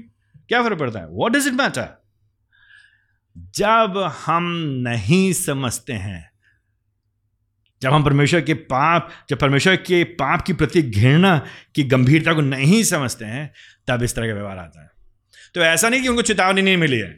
[0.48, 1.08] क्या फ़र्क पड़ता है?
[1.08, 1.97] वॉट डज इट मैटर
[3.54, 4.44] जब हम
[4.82, 6.30] नहीं समझते हैं,
[7.82, 11.38] जब हम परमेश्वर के पाप, जब परमेश्वर के पाप की प्रति घृणा
[11.74, 13.52] की गंभीरता को नहीं समझते हैं,
[13.88, 14.90] तब इस तरह का व्यवहार आता है।
[15.54, 17.10] तो ऐसा नहीं कि उनको चेतावनी नहीं मिली है।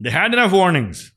[0.00, 1.10] दे हैड इनफ वार्निंग्स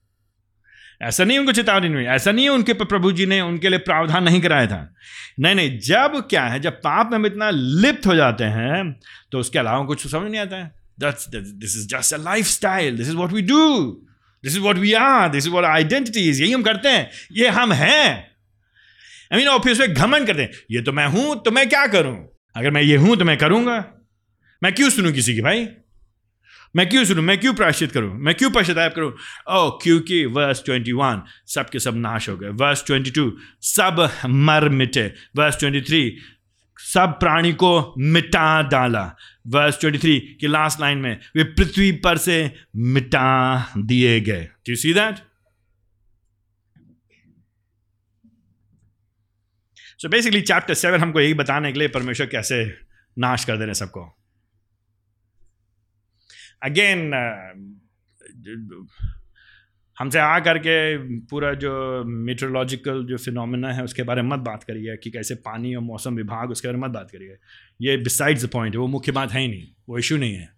[1.01, 4.24] ऐसा नहीं उनको चेतावनी नहीं ऐसा नहीं है उनके प्रभु जी ने उनके लिए प्रावधान
[4.24, 4.93] नहीं कराया था।
[5.39, 8.99] नहीं नहीं, जब क्या है, जब पाप में हम इतना लिप्त हो जाते हैं
[9.32, 13.15] तो उसके अलावा कुछ समझ नहीं आता है। This is just a lifestyle this is
[13.15, 14.03] what we do
[14.44, 17.72] this is what we are this is what identities यही हम करते हैं। ये हम
[17.74, 18.32] हैं।
[19.34, 22.30] आई मीन फिर उसमें घमन करते हैं। ये तो मैं हूँ तो मैं क्या करूँ?
[22.56, 23.86] अगर मैं ये हूँ तो मैं करूँगा।
[24.64, 25.68] मैं क्यों सुनूं किसी की, भाई?
[26.76, 27.24] मैं क्यों सुनूं?
[27.24, 28.14] मैं क्यों प्रायश्चित करूँ?
[28.20, 29.14] मैं क्यों पश्चाताप करूँ?
[29.50, 34.10] ओ क्योंकि वर्स ट्वेंटी वन सब के सब नाश हो गए। वर्स ट्वेंटी टू सब
[34.26, 36.18] मर मिटे। वर्स ट्वेंटी थ्री
[36.80, 39.05] सब प्राणी को मिटा डाला।
[39.47, 44.75] वर्स ट्वेंटी थ्री की लास्ट लाइन में, वे पृथ्वी पर से मिटा दिए गए। Do
[44.75, 45.15] see that
[49.99, 52.65] so basically chapter seven हमको यही बताने के लिए परमेश्वर कैसे
[53.17, 54.03] नाश कर दे रहे सबको
[56.63, 57.11] अगेन
[60.00, 64.95] हमसे आ करके पूरा जो मीटरोलॉजिकल जो फिनोमिना है, उसके बारे में मत बात करिए,
[64.98, 67.38] कि कैसे पानी और मौसम विभाग उसके बारे में मत बात करिए।
[67.82, 70.50] ये बिसाइड्स द पॉइंट है वो मुख्य बात है ही नहीं, वो इशू नहीं है।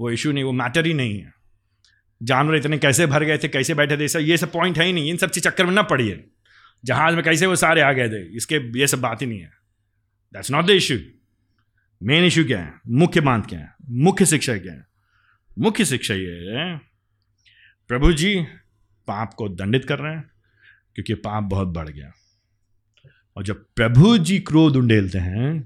[0.00, 1.32] वो इशू नहीं, वो मैटर ही नहीं है।
[2.22, 5.10] जानवर इतने कैसे भर गए थे, कैसे बैठे थे, ये सब पॉइंट है ही नहीं,
[5.10, 6.24] इन सब चीज़ चक्कर में ना पड़िए।
[6.84, 9.50] जहाज़ में कैसे वो सारे आ गए थे, इसके, ये सब बात ही नहीं है।
[10.34, 10.98] That's not the issue
[12.02, 12.72] main issue क्या है?
[12.88, 13.74] मुख्य बात क्या है?
[13.90, 14.86] मुख्य शिक्षा क्या है?
[15.58, 16.87] मुख्य शिक्षा ये है
[17.90, 18.34] प्रभु जी,
[19.08, 20.30] पाप को दंडित कर रहे हैं,
[20.94, 22.12] क्योंकि पाप बहुत बढ़ गया।
[23.36, 25.60] और जब प्रभु जी क्रोध उंडेलते हैं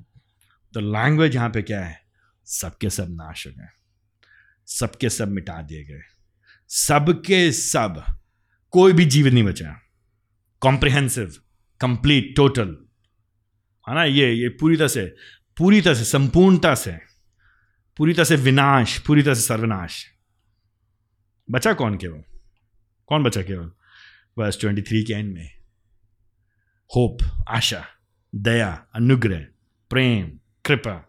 [0.74, 2.00] तो लैंग्वेज यहाँ पे क्या है?
[2.46, 3.68] सबके सब नाश हो गए,
[4.68, 6.00] सबके सब मिटा दिए गए,
[6.70, 8.02] सबके सब,
[8.72, 9.74] कोई भी जीवित नहीं बचा।
[10.62, 11.34] कॉम्प्रिहेंसिव
[11.80, 12.76] कंप्लीट टोटल
[13.86, 14.04] है ना?
[14.04, 15.04] ये ये पूरी तरह से,
[15.56, 16.96] पूरी तरह से, संपूर्णता से,
[17.98, 20.04] पूरी तरह से विनाश, पूरी तरह से सर्वनाश।
[21.52, 22.22] बचा कौन केवल?
[23.06, 23.70] कौन बचा केवल?
[24.38, 25.50] वर्स ट्वेंटी थ्री के एंड में।
[26.96, 27.86] होप, आशा,
[28.34, 29.46] दया, अनुग्रह,
[29.90, 31.08] प्रेम, कृपा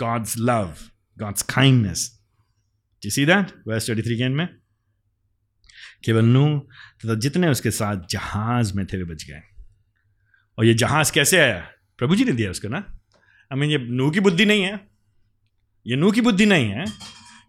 [0.00, 0.76] God's love
[1.18, 2.16] God's kindness
[3.06, 3.46] you see that?
[3.46, 4.48] verse 23 के एंड में।
[6.04, 6.58] केवल नू
[7.04, 9.42] तथा जितने उसके साथ जहाज़ में थे, वे बच गए।
[10.58, 11.70] और ये जहाज़ कैसे आया?
[11.98, 12.78] प्रभु जी ने दिया उसको ना।
[13.52, 14.88] आई मीन ये नू की बुद्धि नहीं है।
[15.86, 16.84] ये नू की बुद्धि नहीं है।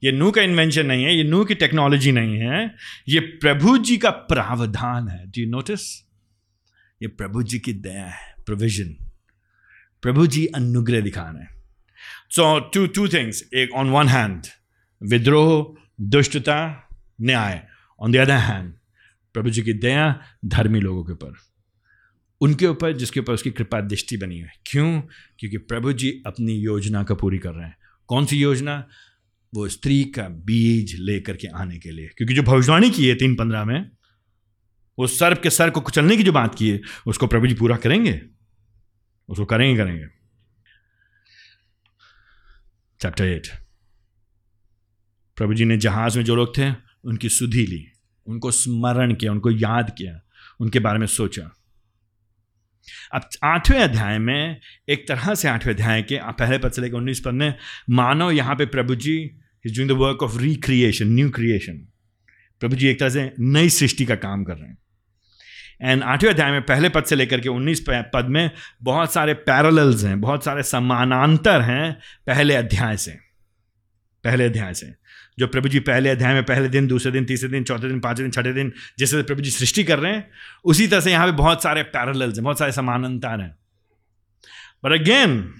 [0.03, 2.75] ये नू का इन्वेंशन नहीं है, ये नू की टेक्नोलॉजी नहीं है,
[3.07, 6.03] ये प्रभु जी का प्रावधान है। डू यू नोटिस
[7.01, 8.95] ये प्रभु जी की दया है प्रोविज़न
[10.01, 11.63] प्रभु जी अनुग्रह दिखा रहे हैं।
[12.29, 14.43] सो टू टू थिंग्स एक ऑन वन हैंड
[15.03, 16.89] विद्रोह, दुष्टता,
[17.21, 17.67] न्याय।
[17.99, 18.73] ऑन द अदर हैंड
[19.33, 21.33] प्रभु जी की दया धर्मी लोगों के ऊपर।
[22.41, 25.01] उनके ऊपर, जिसके ऊपर उसकी कृपा दृष्टि बनी है। क्यों?
[25.39, 27.77] क्योंकि प्रभु जी अपनी योजना का पूरी कर रहे हैं।
[28.07, 28.87] कौन सी योजना?
[29.55, 33.35] वो स्त्री का बीज लेकर के आने के लिए। क्योंकि जो भविष्यवाणी की है तीन
[33.35, 33.91] पंद्रह में,
[34.99, 37.77] वो सर्प के सर को कुचलने की जो बात की है, उसको प्रभु जी पूरा
[37.77, 38.21] करेंगे।
[39.29, 40.05] उसको करेंगे करेंगे।
[43.01, 43.47] चैप्टर एट
[45.35, 46.71] प्रभु जी ने जहाज़ में जो लोग थे,
[47.03, 47.87] उनकी सुधि ली,
[48.25, 50.21] उनको स्मरण किया, उनको याद किया,
[50.59, 51.56] उनके बारे में सोचा।
[53.13, 54.59] अब आठवें अध्याय में
[54.89, 57.53] एक तरह से आठवें अध्याय के पहले पद से लेकर उन्नीस पद में
[57.89, 59.15] मानो यहाँ पे प्रभु जी
[59.65, 61.73] is doing the work of recreation new creation
[62.59, 64.77] प्रभु जी एक तरह से नई सृष्टि का काम कर रहे हैं।
[65.81, 68.49] एंड आठवें अध्याय में पहले पद से लेकर के उन्नीस पद में
[68.83, 71.91] बहुत सारे पैरल्स हैं, बहुत सारे समानांतर हैं
[72.27, 73.11] पहले अध्याय से।
[74.23, 75.06] पहले अध्याय से।
[75.39, 78.31] जो प्रभु जी पहले अध्याय में पहले दिन, दूसरे दिन, तीसरे दिन, चौथे दिन, पाँचवें
[78.31, 80.31] दिन, छठे दिन, जैसे प्रभु जी सृष्टि कर रहे हैं,
[80.65, 83.57] उसी तरह से यहाँ पे बहुत सारे पैरल्स हैं, बहुत सारे समानांतर हैं।
[84.85, 85.53] But again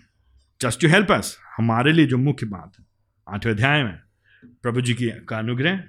[0.62, 2.86] just to help us हमारे लिए जो मुख्य बात है,
[3.30, 4.00] आठवें अध्याय में,
[4.64, 5.84] प्रभु जी की का अनुग्रह,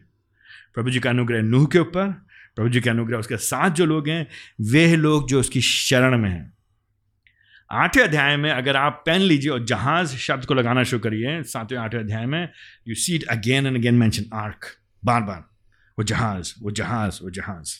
[0.74, 2.24] प्रभु जी का अनुग्रह नूह के ऊपर,
[2.56, 4.26] प्रभु जी के अनुग्रह उसके साथ जो लोग हैं,
[4.60, 6.57] वे लोग जो उसकी शरण में हैं।
[7.70, 11.78] आठवें अध्याय में अगर आप पेन लीजिए और जहाज़ शब्द को लगाना शुरू करिए, सातवें,
[11.78, 12.48] आठवें अध्याय में
[12.88, 14.66] you see it again and again mention ark
[15.04, 15.44] बार बार।
[15.98, 17.76] वो जहाज़ वो जहाज़ वो जहाज़।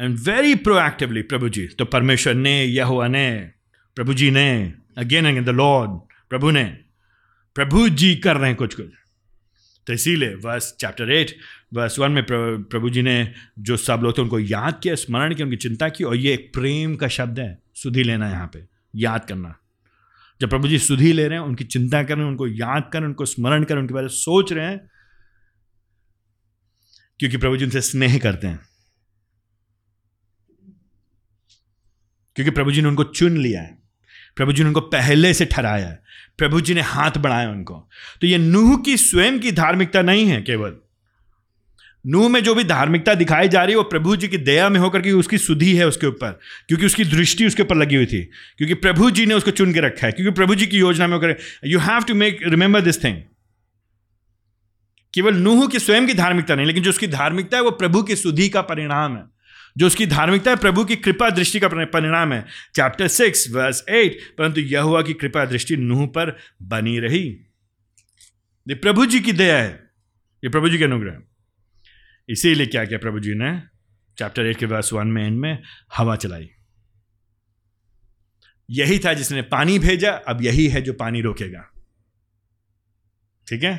[0.00, 3.50] एंड वेरी प्रोएक्टिवली प्रभु जी तो परमेश्वर ने यह ने
[3.96, 5.90] प्रभु जी ने अगेन अगेन द लॉर्ड
[6.30, 6.64] प्रभु ने
[7.54, 8.86] प्रभु जी कर रहे हैं कुछ कुछ
[9.86, 11.36] तो इसीलिए verse chapter eight
[11.74, 12.24] verse one में
[12.62, 16.04] प्रभु जी ने जो सब लोग थे उनको याद किया, स्मरण किया, उनकी चिंता की,
[16.04, 18.64] और ये एक प्रेम का शब्द है। सुधी लेना यहाँ पे,
[18.94, 19.56] याद करना।
[20.40, 23.04] जब प्रभु जी सुधी ले रहे हैं, उनकी चिंता कर रहे हैं, उनको याद कर
[23.04, 24.90] उनको स्मरण कर उनके बारे में सोच रहे हैं,
[27.18, 28.60] क्योंकि प्रभु जी उनसे स्नेह करते हैं।
[32.36, 33.82] क्योंकि प्रभु जी ने उनको चुन लिया है।
[34.36, 36.02] प्रभु जी ने उनको पहले से ठहराया है।
[36.38, 37.88] प्रभु जी ने हाथ बढ़ाया उनको।
[38.20, 40.76] तो ये नूह की स्वयं की धार्मिकता नहीं है केवल।
[42.06, 44.80] नूह में जो भी धार्मिकता दिखाई जा रही है, वो प्रभु जी की दया में
[44.80, 48.22] होकर के उसकी सुधि है उसके ऊपर, क्योंकि उसकी दृष्टि उसके ऊपर लगी हुई थी,
[48.58, 51.14] क्योंकि प्रभु जी ने उसको चुन के रखा है, क्योंकि प्रभु जी की योजना में
[51.14, 53.16] होकर you have to make remember this thing
[55.14, 58.16] केवल नूह की स्वयं की धार्मिकता नहीं, लेकिन जो उसकी धार्मिकता है, वो प्रभु की
[58.16, 59.24] सुधि का परिणाम है।
[59.78, 62.44] जो उसकी धार्मिकता है, प्रभु की कृपा दृष्टि का परिणाम है।
[62.74, 67.24] चैप्टर सिक्स वर्स एट परंतु यह हुआ कि कृपा दृष्टि नूह पर बनी रही।
[68.68, 69.90] ये प्रभु जी की दया है।
[70.44, 71.18] ये प्रभु जी के अनुग्रह।
[72.28, 73.60] इसीलिए क्या किया प्रभु जी ने?
[74.18, 75.62] चैप्टर एट के वर्स वन में एंड में,
[75.96, 76.50] हवा चलाई।
[78.70, 81.70] यही था जिसने पानी भेजा, अब यही है जो पानी रोकेगा।
[83.48, 83.72] ठीक है?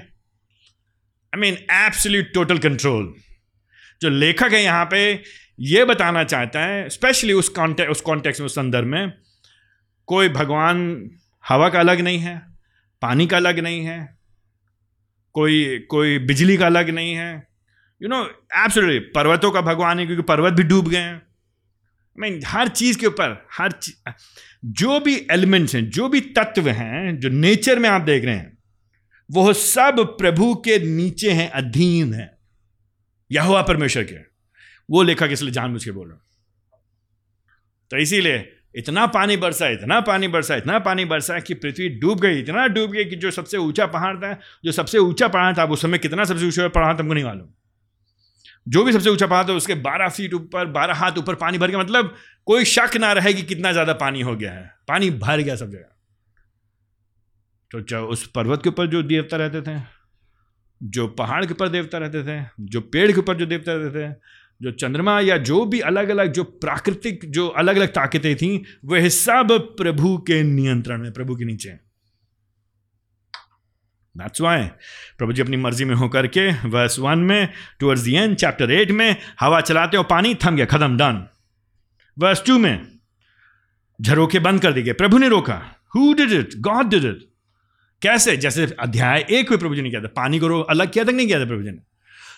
[1.33, 3.13] I mean absolute total control
[4.01, 5.23] जो लेखक है यहाँ पे,
[5.59, 9.13] ये बताना चाहता है स्पेशली उस कॉन्टेक्ट उस कॉन्टेक्स्ट में, उस संदर्भ में,
[10.07, 11.09] कोई भगवान
[11.47, 12.37] हवा का अलग नहीं है,
[13.01, 14.17] पानी का अलग नहीं है,
[15.33, 17.54] कोई कोई बिजली का अलग नहीं है
[18.05, 18.23] यू नो
[18.55, 21.21] एब्सोल्युटली पर्वतों का भगवान है क्योंकि पर्वत भी डूब गए हैं।
[22.19, 23.73] मीन हर चीज़ के ऊपर, हर
[24.65, 28.57] जो भी एलिमेंट्स हैं, जो भी तत्व हैं, जो नेचर में आप देख रहे हैं,
[29.31, 32.37] वो सब प्रभु के नीचे हैं, अधीन है।
[33.31, 34.15] यह परमेश्वर के।
[34.89, 36.17] वो लेखक इसलिए जानबूझ के बोल रहा
[37.91, 42.39] तो इसीलिए इतना पानी बरसा, इतना पानी बरसा, इतना पानी बरसा कि पृथ्वी डूब गई,
[42.39, 45.81] इतना डूब गई कि जो सबसे ऊँचा पहाड़ था, जो सबसे ऊँचा पहाड़ था उस
[45.81, 47.47] समय कितना सबसे ऊँचा पहाड़ था हमको नहीं मालूम।
[48.67, 51.67] जो भी सबसे ऊँचा पहाड़ था, उसके बारह फीट ऊपर, बारह हाथ ऊपर पानी भर
[51.67, 52.13] गया। मतलब
[52.45, 55.69] कोई शक ना रहे कि कितना ज़्यादा पानी हो गया है। पानी भर गया सब
[55.69, 55.91] जगह।
[57.71, 59.79] तो उस पर्वत के ऊपर जो देवता रहते थे,
[60.81, 64.13] जो पहाड़ के ऊपर देवता रहते थे, जो पेड़ के ऊपर जो देवता रहते थे,
[64.61, 69.09] जो चंद्रमा या जो भी अलग अलग जो प्राकृतिक, जो अलग अलग ताकतें थी, वह
[69.09, 71.84] सब प्रभु के नियंत्रण में, प्रभु के नीचे।
[74.15, 74.63] दैट्स वाई
[75.17, 77.49] प्रभु जी अपनी मर्ज़ी में होकर के वर्स वन में
[77.79, 81.25] towards the end chapter eight में, हवा चलाते और पानी थम गया, खत्म डन
[82.17, 82.87] वर्स टू में
[83.99, 85.61] झरोके बंद कर दिए गए, प्रभु ने रोका।
[85.95, 87.19] Who did it God did it
[88.01, 88.37] कैसे?
[88.37, 91.27] जैसे अध्याय एक में प्रभु जी ने किया था, पानी को अलग किया था नहीं
[91.27, 91.77] किया था प्रभु जी ने?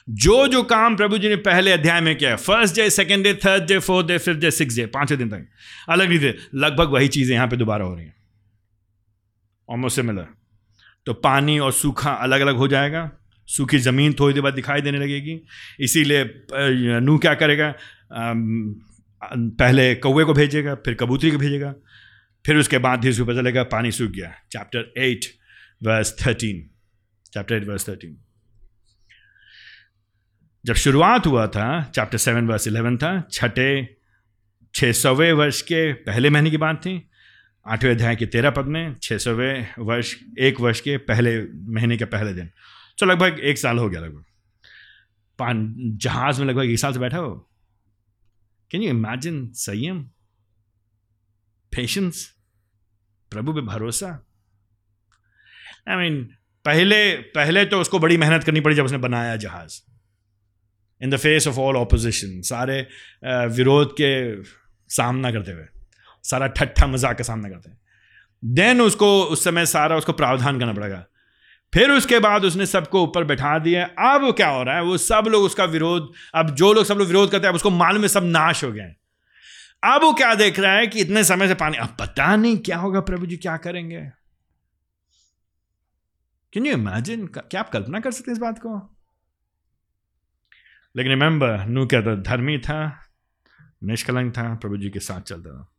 [0.09, 3.65] जो जो काम प्रभु जी ने पहले अध्याय में किया first day second day third
[3.67, 5.47] day fourth day fifth day six day पाँचवें दिन तक।
[5.89, 8.15] अलग नहीं थे, लगभग वही चीज़ें यहाँ पे दोबारा हो रही हैं।
[9.69, 10.27] ऑलमोस्ट सिमिलर
[11.07, 13.09] तो पानी और सूखा अलग अलग हो जाएगा।
[13.49, 15.39] सूखी ज़मीन थोड़ी देर बाद दिखाई देने लगेगी।
[15.79, 17.73] इसीलिए नू क्या करेगा?
[19.21, 21.73] पहले कौए को भेजेगा, फिर कबूतरी को भेजेगा,
[22.45, 25.25] फिर उसके बाद ही उसको पता चलेगा पानी सूख गया। Chapter eight
[25.83, 26.69] verse thirteen
[27.33, 28.17] chapter eight verse thirteen
[30.65, 33.97] जब शुरुआत हुआ था चैप्टर सेवन वर्स इलेवन था, छठे
[34.73, 36.97] छः सौवें वर्ष के पहले महीने की बात थी
[37.67, 41.31] आठवें अध्याय के तेरह पद में छः सौवें वर्ष, एक वर्ष के पहले
[41.75, 42.49] महीने के पहले दिन।
[42.99, 44.23] तो लगभग एक साल हो गया लगभग।
[45.39, 47.35] पान, जहाज़ में लगभग एक साल से बैठा हो।
[48.71, 50.01] कैन यू इमेजिन संयम?
[51.71, 52.25] पेशेंस
[53.31, 54.07] प्रभु पे भरोसा?
[55.89, 56.23] आई मीन
[56.65, 59.81] पहले पहले तो उसको बड़ी मेहनत करनी पड़ी जब उसने बनाया जहाज़।
[61.01, 62.87] In the face of all opposition सारे
[63.57, 64.43] विरोध के
[64.89, 65.65] सामना करते हुए।
[66.29, 67.77] सारा ठट्ठा मज़ाक का सामना करते हैं।
[68.43, 71.05] देन उसको, उस समय सारा उसको प्रावधान करना पड़ेगा।
[71.73, 74.81] फिर उसके बाद उसने सबको ऊपर बैठा दिया। अब क्या हो रहा है?
[74.81, 78.01] वो सब लोग उसका विरोध, अब जो लोग सब लोग विरोध करते हैं उसको मालूम
[78.01, 78.95] में सब नाश हो गए हैं।
[79.83, 82.77] अब वो क्या देख रहा है कि इतने समय से पानी, अब पता नहीं क्या
[82.77, 84.01] होगा प्रभु जी, क्या करेंगे?
[86.53, 88.77] कैन यू इमेजिन क्या आप कल्पना कर सकते हैं इस बात को?
[90.95, 92.79] लेकिन रिमेंबर नू क्या था धर्मी था,
[93.83, 95.76] निष्कलंक था, प्रभु जी के साथ चलता था।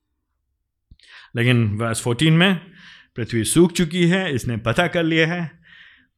[1.36, 2.60] लेकिन वर्स फोर्टीन में,
[3.16, 5.50] पृथ्वी सूख चुकी है, इसने पता कर लिया है।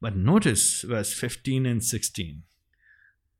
[0.03, 2.41] But notice verse fifteen and sixteen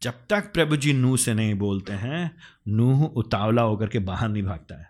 [0.02, 2.32] जब तक प्रभु जी नूह से नहीं बोलते हैं,
[2.68, 4.90] नूह उतावला होकर के बाहर नहीं भागता है।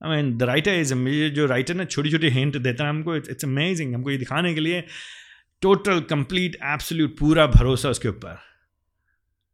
[0.00, 0.94] I mean the writer is
[1.34, 4.60] जो राइटर ने छोटी छोटी हिंट देता है हमको इट्स अमेजिंग हमको ये दिखाने के
[4.60, 4.84] लिए
[5.62, 8.38] टोटल कंप्लीट एब्सोल्यूट पूरा भरोसा उसके ऊपर।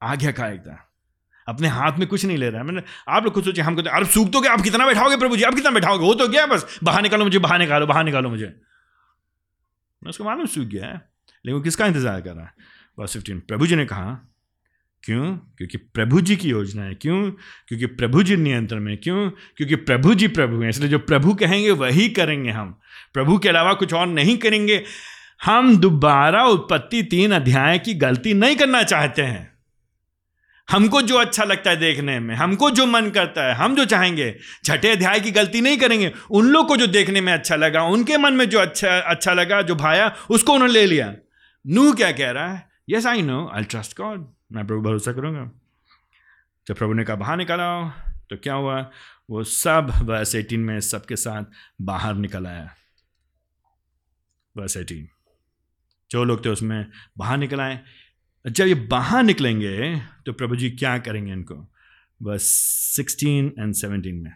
[0.02, 0.85] आज्ञाकारिकता
[1.48, 3.90] अपने हाथ में कुछ नहीं ले रहा है। मैंने, आप लोग खुद सोचिए, हम कहते
[3.90, 5.42] अरे सूख तो क्या आप कितना बैठाओगे प्रभु जी?
[5.42, 6.06] आप कितना बैठाओगे?
[6.06, 8.46] हो तो गया बस। बाहर निकालो मुझे, बाहर निकालो बाहर निकालो मुझे।
[10.02, 11.08] मैं उसको मालूम सूख गया है।
[11.46, 12.52] लेकिन किसका इंतज़ार कर रहा है?
[13.00, 14.32] बस फिफ्टीन प्रभु जी ने कहा,
[15.02, 15.36] क्यों?
[15.36, 17.30] क्योंकि प्रभु जी की योजना है। क्यों?
[17.68, 19.30] क्योंकि प्रभु जी नियंत्रण में क्यों?
[19.30, 22.80] क्योंकि प्रभु जी प्रभु हैं। इसलिए जो प्रभु कहेंगे, वही करेंगे हम।
[23.14, 24.84] प्रभु के अलावा कुछ और नहीं करेंगे।
[25.44, 29.55] हम दोबारा उत्पत्ति तीन अध्याय की गलती नहीं करना चाहते हैं।
[30.70, 34.38] हमको जो अच्छा लगता है देखने में, हमको जो मन करता है, हम जो चाहेंगे,
[34.64, 38.18] छठे अध्याय की गलती नहीं करेंगे। उन लोग को जो देखने में अच्छा लगा, उनके
[38.18, 41.14] मन में जो अच्छा अच्छा लगा, जो भाया, उसको उन्होंने ले लिया।
[41.64, 42.68] नू क्या कह रहा है?
[42.90, 45.50] Yes I know I trust God मैं प्रभु भरोसा करूँगा।
[46.66, 47.68] जब प्रभु ने कहा, बाहर निकाला
[48.30, 48.80] तो क्या हुआ?
[49.30, 51.44] वो सब वर्स एटीन में सबके साथ
[51.82, 52.70] बाहर निकल आया।
[54.56, 55.08] वर्स एटीन
[56.10, 56.86] जो लोग थे उसमें
[57.18, 57.80] बाहर निकल आए।
[58.46, 61.54] जब ये बाहर निकलेंगे तो प्रभु जी क्या करेंगे इनको?
[62.20, 62.42] बस
[62.96, 64.32] सिक्सटीन एंड सेवनटीन में,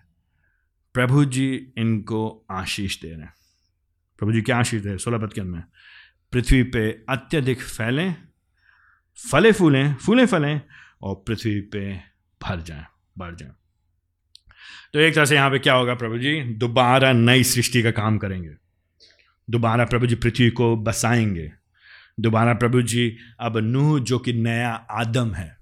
[0.94, 3.34] प्रभु जी इनको आशीष दे रहे हैं।
[4.18, 5.62] प्रभु जी क्या आशीष दे रहे सोलह पद के अंदर
[6.32, 8.14] पृथ्वी पे अत्यधिक फैलें,
[9.18, 10.61] फले फूलें फूलें फलें,
[11.02, 11.94] और पृथ्वी पे
[12.40, 12.84] भर जाएँ
[13.18, 13.52] बढ़ जाएँ।
[14.92, 16.40] तो एक तरह से यहाँ पे क्या होगा प्रभु जी?
[16.42, 18.54] दोबारा नई सृष्टि का काम करेंगे।
[19.50, 21.50] दोबारा प्रभु जी पृथ्वी को बसाएँगे।
[22.20, 25.56] दोबारा प्रभु जी, अब नूह जो कि नया आदम है,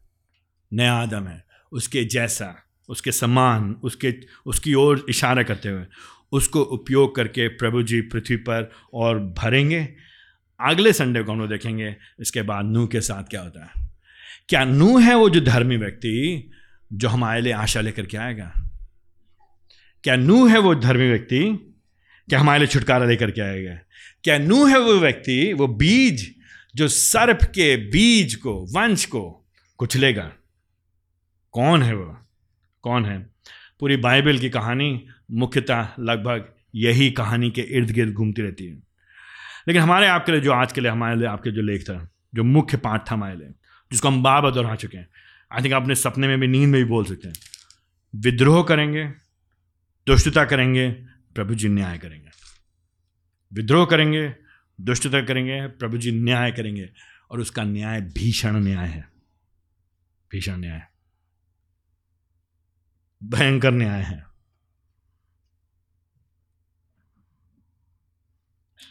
[0.72, 4.14] नया आदम है, उसके जैसा, उसके समान, उसके,
[4.46, 5.84] उसकी ओर इशारा करते हुए,
[6.32, 9.88] उसको उपयोग करके प्रभु जी पृथ्वी पर और भरेंगे।
[10.60, 13.88] अगले संडे को हम लोग देखेंगे, इसके बाद नूह के साथ क्या होता है।
[14.48, 16.50] क्या नूह है वो जो धर्मी व्यक्ति
[16.92, 18.52] जो हमारे लिए आशा लेकर के आएगा?
[20.04, 21.40] क्या नूह है वो धर्मी व्यक्ति
[22.28, 23.78] क्या हमारे लिए छुटकारा लेकर के आएगा?
[24.24, 26.37] क्या नूह है वो व्यक्ति, वो बीज
[26.78, 30.32] जो सर्प के बीज को, वंश को कुचलेगा।
[31.52, 32.18] कौन है वो?
[32.82, 33.18] कौन है?
[33.80, 38.74] पूरी बाइबल की कहानी मुख्यतः लगभग यही कहानी के इर्द गिर्द घूमती रहती है।
[39.68, 42.44] लेकिन हमारे आपके लिए, जो आज के लिए, हमारे लिए आपके जो लेख था, जो
[42.44, 43.48] मुख्य पाठ था हमारे लिए,
[43.92, 45.08] जिसको हम बार बार दोहरा चुके हैं
[45.52, 47.34] आई थिंक अपने सपने में भी, नींद में भी बोल सकते हैं,
[48.16, 49.04] विद्रोह करेंगे,
[50.06, 50.90] दुष्टता करेंगे,
[51.34, 52.28] प्रभु जी न्याय करेंगे।
[53.52, 54.47] विद्रोह करेंगे
[54.80, 56.90] दुष्टता करेंगे, प्रभु जी न्याय करेंगे,
[57.30, 59.08] और उसका न्याय भीषण न्याय है।
[60.30, 60.86] भीषण न्याय।
[63.24, 64.26] भयंकर न्याय है।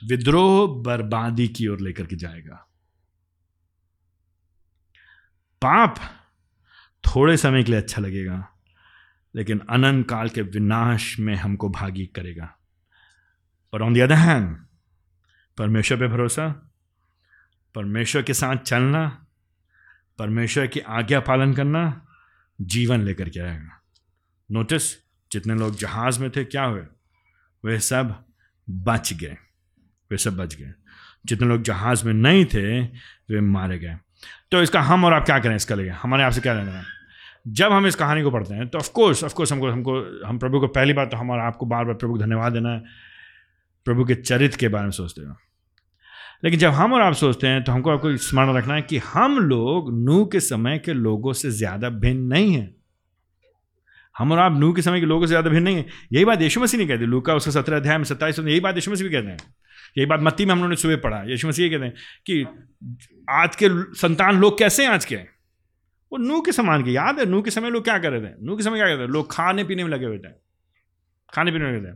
[0.05, 2.55] विद्रोह बर्बादी की ओर लेकर के जाएगा।
[5.61, 5.95] पाप
[7.05, 8.57] थोड़े समय के लिए अच्छा लगेगा,
[9.35, 12.57] लेकिन अनंत काल के विनाश में हमको भागी करेगा।
[13.71, 14.66] पर ऑन द अदर हैंड
[15.57, 16.71] परमेश्वर पे भरोसा,
[17.75, 19.25] परमेश्वर के साथ चलना,
[20.19, 22.07] परमेश्वर की आज्ञा पालन करना,
[22.61, 23.81] जीवन लेकर के आएगा।
[24.51, 24.95] नोटिस
[25.31, 26.81] जितने लोग जहाज़ में थे, क्या हुए?
[27.65, 28.25] वे सब
[28.69, 29.37] बच गए।
[30.11, 30.73] वे सब बच गए।
[31.25, 32.81] जितने लोग जहाज़ में नहीं थे,
[33.29, 33.97] वे मारे गए।
[34.51, 35.89] तो इसका हम और आप क्या करें इसका लिए?
[35.89, 36.83] हमारे आपसे क्या लेना है?
[37.47, 40.67] जब हम इस कहानी को पढ़ते हैं तो ऑफकोर्स ऑफकोर्स हमको हमको, हम प्रभु को
[40.67, 42.83] पहली बार तो हमारा आपको बार बार प्रभु को धन्यवाद देना है।
[43.85, 45.35] प्रभु के चरित्र के बारे में सोचते हो।
[46.43, 49.37] लेकिन जब हम और आप सोचते हैं तो हमको आपको स्मरण रखना है कि हम
[49.39, 52.75] लोग नू के समय के लोगों से ज़्यादा भिन्न नहीं हैं।
[54.15, 56.41] हम और आप नू के समय के लोगों से ज़्यादा भिन्न नहीं है। यही बात
[56.41, 59.07] यशु मसीह नहीं कहते लू का उसका सत्रह अध्याय में सत्ताईस यही बात यशु मसीह
[59.07, 59.37] भी कहते हैं।
[59.97, 61.93] यही बात मत्ती में हम लोगों ने सुबह पढ़ा। यशु मसीह कहते हैं
[62.25, 62.45] कि
[63.29, 65.15] आज के संतान लोग कैसे हैं आज के?
[65.15, 68.33] वो नू के समान के। याद है नू के समय लोग क्या कर रहे थे?
[68.41, 69.07] नू के समय क्या करते थे?
[69.07, 70.31] लोग खाने पीने में लगे हुए थे।
[71.33, 71.93] खाने पीने में लगे थे।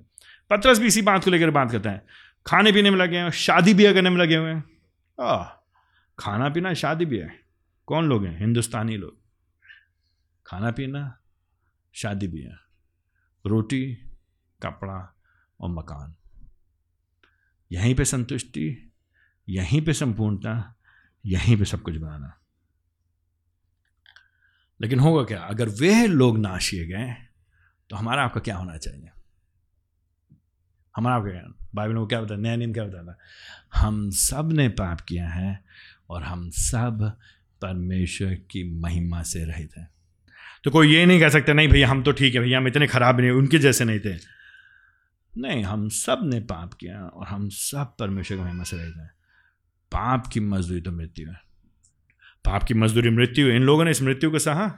[0.52, 2.04] पत्रस भी इसी बात को लेकर बात करते है।
[2.46, 4.64] खाने पीने में लगे हैं शादी ब्याह करने में लगे हुए हैं।
[6.20, 7.39] खाना पीना शादी भी है।
[7.88, 8.39] कौन लोग हैं?
[8.39, 9.18] हिंदुस्तानी लोग।
[10.46, 11.18] खाना पीना
[11.94, 12.58] शादी भी है
[13.46, 13.96] रोटी
[14.64, 15.20] कपड़ा
[15.60, 16.16] और मकान।
[17.72, 18.92] यहीं पे संतुष्टि
[19.50, 20.76] यहीं पे संपूर्णता
[21.26, 22.38] यहीं पे सब कुछ बनाना।
[24.82, 25.42] लेकिन होगा क्या?
[25.42, 27.16] अगर वे लोग नाशिए गए
[27.89, 29.10] तो हमारा आपका क्या होना चाहिए?
[30.96, 33.18] हमारा आपका बाइबल में क्या बताया नया नियम क्या बताता
[33.76, 35.64] हम सबने पाप किया है
[36.10, 37.18] और हम सब
[37.62, 39.89] परमेश्वर की महिमा से रहित हैं।
[40.64, 42.88] तो कोई ये नहीं कह सकता, नहीं भैया, हम तो ठीक है, भैया, हम इतने
[42.88, 44.16] खराब नहीं उनके जैसे नहीं थे।
[45.38, 49.12] नहीं, हम सबने पाप किया और हम सब परमेश्वर की महिमा से रहते हैं।
[49.92, 51.36] पाप की मजदूरी तो मृत्यु है।
[52.46, 54.76] पाप की मजदूरी मृत्यु इन लोगों ने इस मृत्यु को सहा।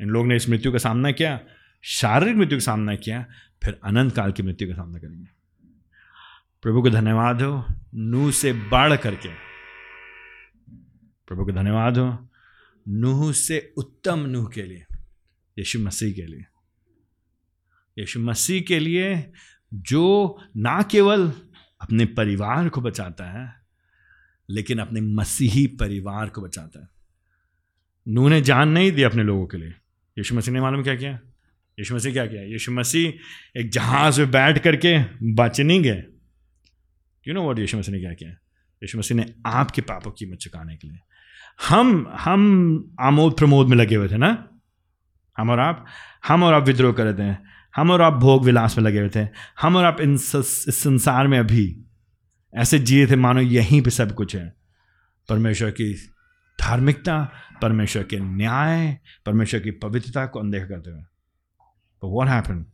[0.00, 1.40] इन लोगों ने इस मृत्यु का सामना किया।
[1.82, 3.26] शारीरिक मृत्यु का सामना किया,
[3.64, 5.28] फिर अनंत काल की मृत्यु का सामना करेंगे।
[6.62, 7.64] प्रभु को धन्यवाद हो
[7.94, 9.28] नू से बाढ़ करके।
[11.28, 12.28] प्रभु को धन्यवाद हो,
[12.88, 14.84] नूह से उत्तम नूह के लिए,
[15.58, 16.44] यीशु मसीह के लिए।
[17.98, 19.32] यीशु मसीह के लिए
[19.74, 21.32] जो ना केवल
[21.80, 23.54] अपने परिवार को बचाता है,
[24.50, 26.88] लेकिन अपने मसीही परिवार को बचाता है।
[28.08, 29.70] नू ने जान नहीं दी अपने लोगों के लिए।
[30.18, 31.20] यीशु मसीह ने मालूम क्या किया?
[31.80, 32.42] यीशु मसीह क्या किया?
[32.42, 33.12] यीशु मसीह
[33.60, 36.04] एक जहाज़ में बैठ करके बच नहीं गए।
[37.28, 38.30] यू नो वॉट यीशु मसीह ने क्या किया?
[38.82, 40.98] यीशु मसीह ने आपके पापों की कीमत चुकाने के लिए।
[41.68, 44.48] हम हम आमोद प्रमोद में लगे हुए थे ना?
[45.38, 45.86] हम और आप,
[46.28, 47.36] हम और आप विद्रोह कर रहे थे।
[47.76, 49.28] हम और आप भोग विलास में लगे हुए थे।
[49.60, 50.32] हम और आप इन इस
[50.68, 51.84] संसार में अभी
[52.54, 54.54] ऐसे जिए थे, मानो यहीं पे सब कुछ है।
[55.28, 55.94] परमेश्वर की
[56.60, 61.00] धार्मिकता, परमेश्वर के न्याय, परमेश्वर की पवित्रता को अनदेखा करते हुए।
[62.02, 62.64] तो वॉट हैपन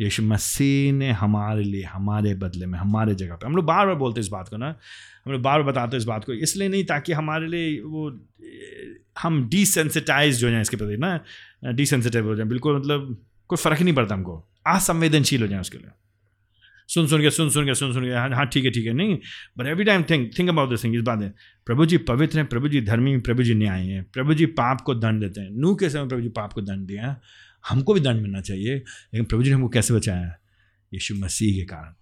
[0.00, 3.94] यीशु मसीह ने हमारे लिए, हमारे बदले में, हमारे जगह पे, हम लोग बार बार
[3.94, 4.68] बोलते इस बात को ना,
[5.26, 8.10] हम लोग बार बार बताते इस बात को, इसलिए नहीं ताकि हमारे लिए वो,
[9.22, 13.16] हम डिसेंसिटाइज हो जाए इसके प्रति ना डिसेंसिटाइज हो जाए, बिल्कुल मतलब
[13.50, 15.90] कोई फ़र्क ही नहीं पड़ता हमको, असंवेदनशील हो जाए उसके लिए।
[16.88, 18.92] सुन सुन के, सुन सुन के, सुन सुन के हाँ हाँ ठीक है ठीक है,
[18.92, 19.16] नहीं
[19.58, 21.32] but every time think think about this thing इस बात है,
[21.66, 24.94] प्रभु जी पवित्र हैं, प्रभु जी धर्मी प्रभु जी न्याय हैं, प्रभु जी पाप को
[24.94, 27.16] दंड देते हैं, नू के समय प्रभु जी पाप को दंड दिया
[27.68, 30.36] हमको भी दंड मिलना चाहिए, लेकिन प्रभु जी ने हमको कैसे बचाया
[30.94, 31.94] यीशु मसीह के कारण।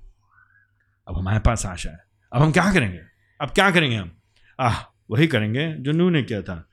[1.09, 3.01] अब हमारे पास आशा है। अब हम क्या करेंगे?
[3.41, 4.19] अब क्या करेंगे हम?
[4.61, 6.69] आह, वही करेंगे जो नू ने किया था।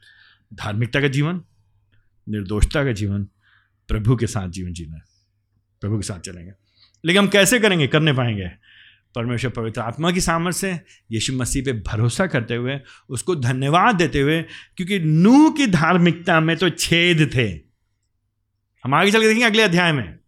[0.53, 1.41] धार्मिकता का जीवन,
[2.29, 3.23] निर्दोषता का जीवन,
[3.87, 4.97] प्रभु के साथ जीवन जीना
[5.81, 6.51] प्रभु के साथ चलेंगे।
[7.05, 7.87] लेकिन हम कैसे करेंगे?
[7.87, 8.47] करने पाएँगे
[9.15, 10.81] परमेश्वर पवित्र आत्मा की सामर्थ्य
[11.11, 12.79] यीशु मसीह पे भरोसा करते हुए,
[13.09, 14.41] उसको धन्यवाद देते हुए,
[14.77, 17.70] क्योंकि नू की धार्मिकता में तो छेद थे।
[18.83, 20.19] हम आगे चल के देखेंगे अगले अध्याय में।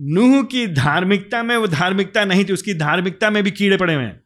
[0.00, 4.04] नूह की धार्मिकता में वो धार्मिकता नहीं थी, उसकी धार्मिकता में भी कीड़े पड़े हुए
[4.04, 4.20] हैं।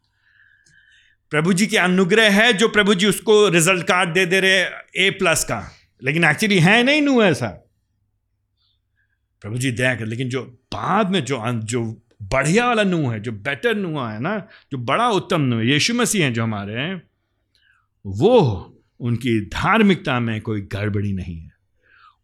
[1.31, 4.63] प्रभु जी के अनुग्रह है जो प्रभु जी उसको रिज़ल्ट कार्ड दे दे रहे
[5.07, 5.73] ए प्लस का।
[6.05, 7.49] लेकिन एक्चुअली है नहीं नू ऐसा।
[9.41, 13.33] प्रभु जी दया कर, लेकिन जो बाद में जो जो बढ़िया वाला नू है, जो
[13.33, 17.03] बेटर नू है ना, जो बड़ा उत्तम नू है, यीशु मसीह हैं जो हमारे हैं,
[18.07, 18.41] वो
[19.01, 21.50] उनकी धार्मिकता में कोई गड़बड़ी नहीं है।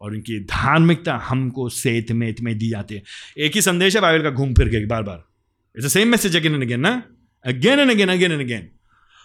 [0.06, 3.02] और उनकी धार्मिकता हमको सेत में में दी जाती है।
[3.38, 5.24] एक ही संदेश है, बाइबल का, घूम फिर के, बार बार।
[5.76, 7.02] It's same message again and again ना?
[7.44, 8.68] Again and again again and again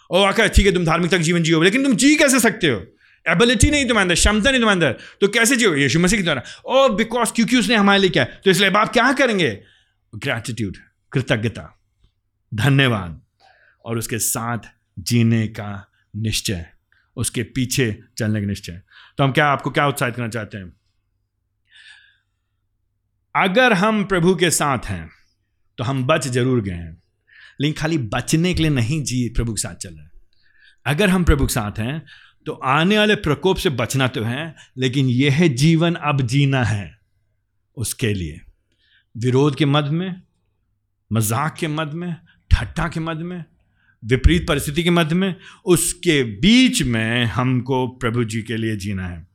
[0.10, 2.80] ओ आका ठीक है, तुम धार्मिकता का जीवन जियो, लेकिन तुम जी कैसे सकते हो?
[3.26, 5.76] एबिलिटी नहीं तुम्हारे अंदर, क्षमता नहीं तुम्हारे अंदर। तो कैसे जियो?
[5.76, 9.12] यीशु मसीह की द्वारा ओ बिकॉज़ क्योंकि उसने हमारे लिए क्या तो इसलिए आप क्या
[9.14, 9.52] करेंगे?
[10.14, 10.78] ग्रैटिट्यूड
[11.12, 11.64] कृतज्ञता,
[12.52, 13.22] धन्यवाद।
[13.86, 14.70] और उसके साथ
[15.00, 15.70] जीने का
[16.16, 16.66] निश्चय,
[17.18, 17.86] उसके पीछे
[18.18, 18.82] चलने का निश्चय।
[19.18, 20.72] तो हम क्या आपको क्या उत्साहित करना चाहते हैं?
[23.36, 25.10] अगर हम प्रभु के साथ हैं
[25.78, 27.02] तो हम बच ज़रूर गए हैं।
[27.62, 30.10] लेकिन खाली बचने के लिए नहीं, जी प्रभु के साथ चल रहे
[30.86, 32.02] अगर हम प्रभु के साथ हैं
[32.46, 37.00] तो आने वाले प्रकोप से बचना तो है, लेकिन यह जीवन अब जीना है
[37.78, 38.40] उसके लिए।
[39.16, 40.22] विरोध के मध्य में,
[41.12, 42.16] मज़ाक के मध्य में
[42.52, 43.44] ठट्टा के मध्य में
[44.04, 45.36] विपरीत परिस्थिति के मध्य में,
[45.66, 49.26] उसके बीच में हमको प्रभु जी के लिए जीना है।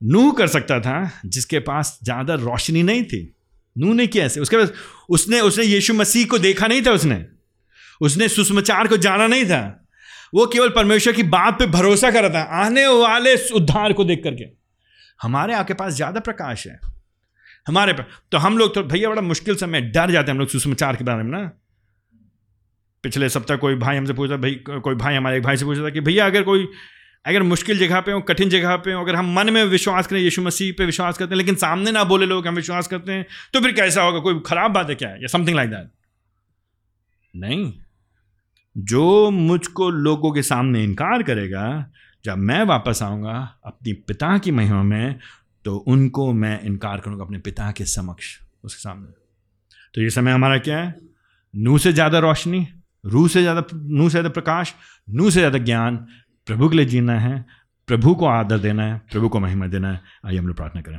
[0.00, 3.34] नूह कर सकता था, जिसके पास ज़्यादा रोशनी नहीं थी।
[3.76, 4.72] नूह ने किया ऐसे। उसके पास
[5.08, 7.24] उसने उसने यीशु मसीह को देखा नहीं था उसने।
[8.00, 9.60] उसने सुषमाचार को जाना नहीं था।
[10.34, 14.22] वो केवल परमेश्वर की बात पे भरोसा कर रहा था, आने वाले उद्धार को देख
[14.24, 14.44] करके।
[15.20, 16.78] हमारे आपके पास ज़्यादा प्रकाश है।
[17.66, 20.48] हमारे पास तो हम लोग तो भैया, बड़ा मुश्किल समय डर जाते हैं हम लोग
[20.48, 21.50] सुषमाचार के बारे में ना।
[23.04, 25.90] पिछले सप्ताह कोई भाई हमसे पूछा भाई कोई भाई हमारे एक भाई से पूछा था
[25.90, 26.68] कि, भैया, अगर कोई,
[27.24, 30.20] अगर मुश्किल जगह पे हो, कठिन जगह पे हो, अगर हम मन में विश्वास करें,
[30.20, 33.26] यीशु मसीह पे विश्वास करते हैं, लेकिन सामने ना बोले लोग हम विश्वास करते हैं
[33.54, 34.18] तो फिर कैसा होगा?
[34.18, 35.10] कोई खराब बात है क्या?
[35.10, 35.90] या समथिंग लाइक दैट
[37.34, 37.72] नहीं।
[38.76, 41.86] जो मुझको लोगों के सामने इनकार करेगा,
[42.24, 43.36] जब मैं वापस आऊँगा
[43.66, 45.18] अपनी पिता की महिमा में
[45.64, 49.12] तो उनको मैं इनकार करूँगा अपने पिता के समक्ष, उसके सामने।
[49.94, 50.94] तो ये समय हमारा क्या है?
[51.54, 52.66] नू से ज़्यादा रोशनी
[53.04, 54.74] रू से ज़्यादा नू से ज़्यादा प्रकाश
[55.08, 55.96] नू से ज़्यादा ज्ञान,
[56.46, 57.44] प्रभु के लिए जीना है,
[57.88, 60.98] प्रभु को आदर देना है, प्रभु को महिमा देना है। आइए हम लोग प्रार्थना करें।